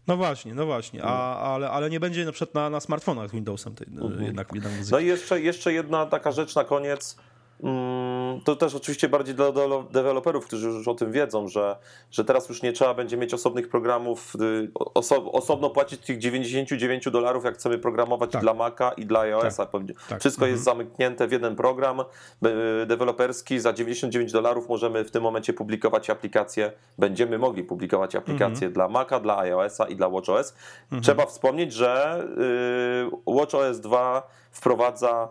No 0.07 0.17
właśnie, 0.17 0.53
no 0.53 0.65
właśnie, 0.65 1.03
A, 1.03 1.39
ale, 1.53 1.69
ale 1.69 1.89
nie 1.89 1.99
będzie 1.99 2.25
na 2.25 2.31
przykład 2.31 2.55
na, 2.55 2.69
na 2.69 2.79
smartfonach 2.79 3.29
z 3.29 3.31
Windowsem 3.31 3.75
tej, 3.75 3.87
mhm. 3.87 4.23
jednak, 4.23 4.53
jednak 4.53 4.73
muzyki. 4.73 4.91
No 4.91 4.99
i 4.99 5.05
jeszcze, 5.05 5.41
jeszcze 5.41 5.73
jedna 5.73 6.05
taka 6.05 6.31
rzecz 6.31 6.55
na 6.55 6.63
koniec. 6.63 7.17
Mm, 7.63 8.41
to 8.41 8.55
też 8.55 8.75
oczywiście 8.75 9.09
bardziej 9.09 9.35
dla 9.35 9.51
deweloperów, 9.91 10.45
którzy 10.45 10.67
już 10.67 10.87
o 10.87 10.93
tym 10.93 11.11
wiedzą, 11.11 11.47
że, 11.47 11.75
że 12.11 12.25
teraz 12.25 12.49
już 12.49 12.61
nie 12.61 12.73
trzeba 12.73 12.93
będzie 12.93 13.17
mieć 13.17 13.33
osobnych 13.33 13.69
programów, 13.69 14.35
y, 14.35 14.71
oso, 14.93 15.31
osobno 15.31 15.69
płacić 15.69 16.01
tych 16.01 16.17
99 16.17 17.09
dolarów, 17.11 17.45
jak 17.45 17.53
chcemy 17.53 17.77
programować 17.77 18.31
tak. 18.31 18.41
dla 18.41 18.53
Maca 18.53 18.91
i 18.91 19.05
dla 19.05 19.19
iOS-a. 19.19 19.65
Tak. 19.65 19.81
tak. 20.09 20.19
Wszystko 20.19 20.39
mhm. 20.39 20.51
jest 20.51 20.63
zamknięte 20.63 21.27
w 21.27 21.31
jeden 21.31 21.55
program 21.55 22.01
deweloperski. 22.87 23.59
Za 23.59 23.73
99 23.73 24.31
dolarów 24.31 24.69
możemy 24.69 25.03
w 25.03 25.11
tym 25.11 25.23
momencie 25.23 25.53
publikować 25.53 26.09
aplikacje, 26.09 26.71
będziemy 26.97 27.37
mogli 27.37 27.63
publikować 27.63 28.15
aplikacje 28.15 28.67
mhm. 28.67 28.73
dla 28.73 28.87
Maca, 28.87 29.19
dla 29.19 29.37
iOS-a 29.37 29.87
i 29.87 29.95
dla 29.95 30.09
WatchOS. 30.09 30.53
Mhm. 30.83 31.01
Trzeba 31.01 31.25
wspomnieć, 31.25 31.73
że 31.73 32.23
y, 33.27 33.35
WatchOS 33.35 33.79
2 33.79 34.27
wprowadza 34.51 35.29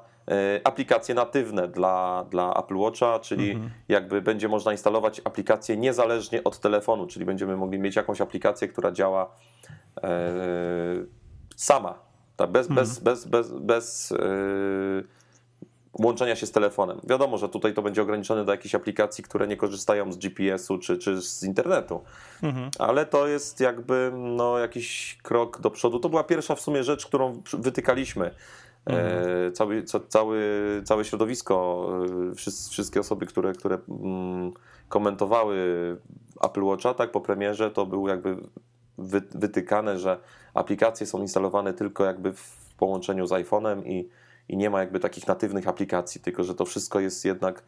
aplikacje 0.64 1.14
natywne 1.14 1.68
dla, 1.68 2.26
dla 2.30 2.54
Apple 2.54 2.76
Watcha, 2.76 3.18
czyli 3.18 3.50
mhm. 3.50 3.70
jakby 3.88 4.22
będzie 4.22 4.48
można 4.48 4.72
instalować 4.72 5.20
aplikacje 5.24 5.76
niezależnie 5.76 6.44
od 6.44 6.60
telefonu, 6.60 7.06
czyli 7.06 7.24
będziemy 7.24 7.56
mogli 7.56 7.78
mieć 7.78 7.96
jakąś 7.96 8.20
aplikację, 8.20 8.68
która 8.68 8.92
działa 8.92 9.37
e, 10.02 10.32
sama, 11.56 11.98
tak, 12.37 12.50
bez, 12.50 12.70
mhm. 12.70 12.87
bez, 12.87 12.98
bez, 12.98 13.24
bez, 13.24 13.52
bez 13.52 14.12
e, 14.12 14.16
łączenia 15.98 16.37
się 16.37 16.46
z 16.46 16.52
telefonem. 16.52 17.00
Wiadomo, 17.04 17.38
że 17.38 17.48
tutaj 17.48 17.74
to 17.74 17.82
będzie 17.82 18.02
ograniczone 18.02 18.44
do 18.44 18.52
jakichś 18.52 18.74
aplikacji, 18.74 19.24
które 19.24 19.46
nie 19.46 19.56
korzystają 19.56 20.12
z 20.12 20.16
GPS-u 20.16 20.78
czy, 20.78 20.98
czy 20.98 21.22
z 21.22 21.42
internetu, 21.42 22.00
mhm. 22.42 22.70
ale 22.78 23.06
to 23.06 23.26
jest 23.26 23.60
jakby 23.60 24.12
no, 24.14 24.58
jakiś 24.58 25.18
krok 25.22 25.60
do 25.60 25.70
przodu. 25.70 26.00
To 26.00 26.08
była 26.08 26.24
pierwsza 26.24 26.54
w 26.54 26.60
sumie 26.60 26.84
rzecz, 26.84 27.06
którą 27.06 27.42
wytykaliśmy 27.52 28.30
Mhm. 28.87 29.53
Cały, 29.53 29.83
ca, 29.83 30.01
cały, 30.09 30.40
całe 30.85 31.05
środowisko, 31.05 31.88
e, 32.33 32.35
wszystkie 32.70 33.01
osoby, 33.01 33.27
które, 33.27 33.53
które 33.53 33.79
mm, 33.88 34.53
komentowały 34.88 35.57
Apple 36.42 36.62
Watcha 36.62 36.94
tak 36.94 37.11
po 37.11 37.20
premierze, 37.20 37.70
to 37.70 37.87
był 37.87 38.09
jakby 38.09 38.37
wytykane, 39.35 39.99
że 39.99 40.18
aplikacje 40.55 41.07
są 41.07 41.20
instalowane 41.20 41.75
tylko 41.75 42.05
jakby 42.05 42.33
w 42.33 42.75
połączeniu 42.79 43.27
z 43.27 43.31
iPhone'em 43.31 43.87
i, 43.87 44.09
i 44.49 44.57
nie 44.57 44.70
ma 44.70 44.81
jakby 44.81 45.01
takich 45.01 45.27
natywnych 45.27 45.68
aplikacji, 45.68 46.20
tylko 46.20 46.44
że 46.44 46.55
to 46.55 46.64
wszystko 46.64 47.01
jest 47.01 47.25
jednak 47.25 47.62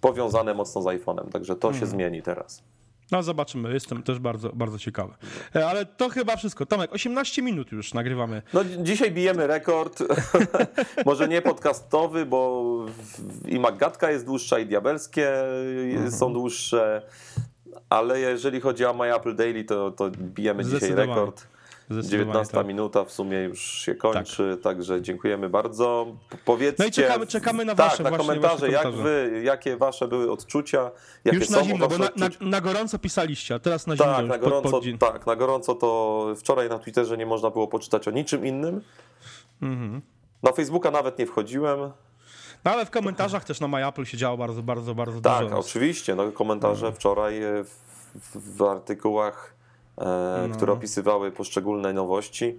powiązane 0.00 0.54
mocno 0.54 0.82
z 0.82 0.84
iPhone'em, 0.84 1.28
także 1.28 1.56
to 1.56 1.68
się 1.68 1.74
mhm. 1.74 1.90
zmieni 1.90 2.22
teraz. 2.22 2.62
No 3.10 3.22
zobaczymy, 3.22 3.72
jestem 3.74 4.02
też 4.02 4.18
bardzo, 4.18 4.50
bardzo 4.54 4.78
ciekawy. 4.78 5.14
E, 5.56 5.68
ale 5.68 5.86
to 5.86 6.08
chyba 6.08 6.36
wszystko. 6.36 6.66
Tomek, 6.66 6.92
18 6.92 7.42
minut 7.42 7.72
już 7.72 7.94
nagrywamy. 7.94 8.42
No 8.52 8.64
dzisiaj 8.64 9.10
bijemy 9.10 9.46
rekord, 9.46 10.02
może 11.06 11.28
nie 11.28 11.42
podcastowy, 11.42 12.26
bo 12.26 12.64
i 13.46 13.60
Maggatka 13.60 14.10
jest 14.10 14.24
dłuższa 14.26 14.58
i 14.58 14.66
Diabelskie 14.66 15.44
mhm. 15.92 16.10
są 16.10 16.32
dłuższe, 16.32 17.02
ale 17.88 18.20
jeżeli 18.20 18.60
chodzi 18.60 18.84
o 18.84 18.94
My 18.94 19.14
Apple 19.14 19.36
Daily, 19.36 19.64
to, 19.64 19.90
to 19.90 20.10
bijemy 20.10 20.64
dzisiaj 20.64 20.94
rekord. 20.94 21.46
19 21.90 22.54
tak. 22.54 22.66
minuta 22.66 23.04
w 23.04 23.12
sumie 23.12 23.42
już 23.42 23.60
się 23.60 23.94
kończy, 23.94 24.50
tak. 24.54 24.62
także 24.62 25.02
dziękujemy 25.02 25.48
bardzo. 25.48 26.06
Powiedzcie. 26.44 26.82
No 26.82 26.88
i 26.88 26.92
czekamy, 26.92 27.26
czekamy 27.26 27.64
na 27.64 27.74
wasze 27.74 28.02
tak, 28.02 28.12
na 28.12 28.18
komentarze, 28.18 28.70
jak 28.70 28.90
wy, 28.90 29.40
jakie 29.44 29.76
wasze 29.76 30.08
były 30.08 30.32
odczucia, 30.32 30.90
jakie 31.24 31.38
już 31.38 31.50
na 31.50 31.64
zimno, 31.64 31.88
bo 31.88 31.98
na, 31.98 32.08
na, 32.16 32.28
na, 32.40 32.60
gorąco 32.60 32.98
pisaliście, 32.98 33.54
a 33.54 33.58
teraz 33.58 33.86
na 33.86 33.96
zimno. 33.96 34.12
Tak, 34.12 34.26
na 34.26 34.38
gorąco, 34.38 34.70
pod, 34.70 34.84
pod 34.84 35.12
tak, 35.12 35.26
na 35.26 35.36
gorąco 35.36 35.74
to 35.74 36.26
wczoraj 36.36 36.68
na 36.68 36.78
Twitterze 36.78 37.16
nie 37.16 37.26
można 37.26 37.50
było 37.50 37.68
poczytać 37.68 38.08
o 38.08 38.10
niczym 38.10 38.46
innym. 38.46 38.80
Mhm. 39.62 40.02
Na 40.42 40.52
Facebooka 40.52 40.90
nawet 40.90 41.18
nie 41.18 41.26
wchodziłem. 41.26 41.80
No 42.64 42.70
ale 42.70 42.86
w 42.86 42.90
komentarzach 42.90 43.44
też 43.44 43.60
na 43.60 43.68
MyApple 43.68 44.04
się 44.04 44.16
działo 44.16 44.36
bardzo, 44.36 44.62
bardzo, 44.62 44.94
bardzo 44.94 45.20
tak, 45.20 45.38
dużo. 45.38 45.50
Tak, 45.50 45.58
oczywiście. 45.58 46.14
No, 46.14 46.32
komentarze 46.32 46.86
no. 46.86 46.92
wczoraj 46.92 47.40
w, 47.64 47.70
w, 48.14 48.56
w 48.56 48.62
artykułach 48.62 49.57
no. 50.48 50.56
które 50.56 50.72
opisywały 50.72 51.32
poszczególne 51.32 51.92
nowości. 51.92 52.58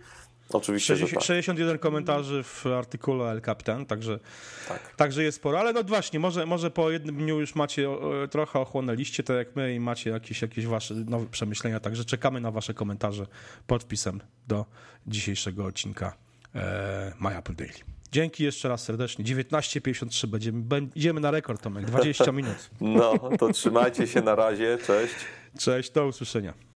Oczywiście, 0.53 0.93
60, 0.93 1.13
tak. 1.13 1.23
61 1.23 1.79
komentarzy 1.79 2.43
w 2.43 2.65
artykule 2.65 3.31
El 3.31 3.41
Capitan, 3.41 3.85
także, 3.85 4.19
tak. 4.67 4.95
także 4.95 5.23
jest 5.23 5.37
sporo, 5.37 5.59
ale 5.59 5.73
no 5.73 5.83
właśnie, 5.83 6.19
może, 6.19 6.45
może 6.45 6.71
po 6.71 6.91
jednym 6.91 7.15
dniu 7.15 7.39
już 7.39 7.55
macie 7.55 7.87
trochę 8.31 8.59
ochłonęliście, 8.59 9.23
tak 9.23 9.37
jak 9.37 9.55
my 9.55 9.75
i 9.75 9.79
macie 9.79 10.09
jakieś, 10.09 10.41
jakieś 10.41 10.65
wasze 10.65 10.93
nowe 10.93 11.25
przemyślenia, 11.25 11.79
także 11.79 12.05
czekamy 12.05 12.41
na 12.41 12.51
wasze 12.51 12.73
komentarze 12.73 13.25
pod 13.67 13.83
wpisem 13.83 14.21
do 14.47 14.65
dzisiejszego 15.07 15.65
odcinka 15.65 16.13
e, 16.55 17.13
My 17.19 17.37
Apple 17.37 17.55
Daily. 17.55 17.79
Dzięki 18.11 18.43
jeszcze 18.43 18.69
raz 18.69 18.83
serdecznie. 18.83 19.25
19.53 19.25 20.27
będziemy, 20.27 20.61
będziemy 20.61 21.21
na 21.21 21.31
rekord, 21.31 21.61
Tomek. 21.61 21.85
20 21.85 22.31
minut. 22.31 22.69
No, 22.81 23.13
to 23.39 23.53
trzymajcie 23.53 24.07
się 24.07 24.21
na 24.21 24.35
razie. 24.35 24.77
Cześć. 24.87 25.15
Cześć, 25.59 25.91
do 25.91 26.07
usłyszenia. 26.07 26.68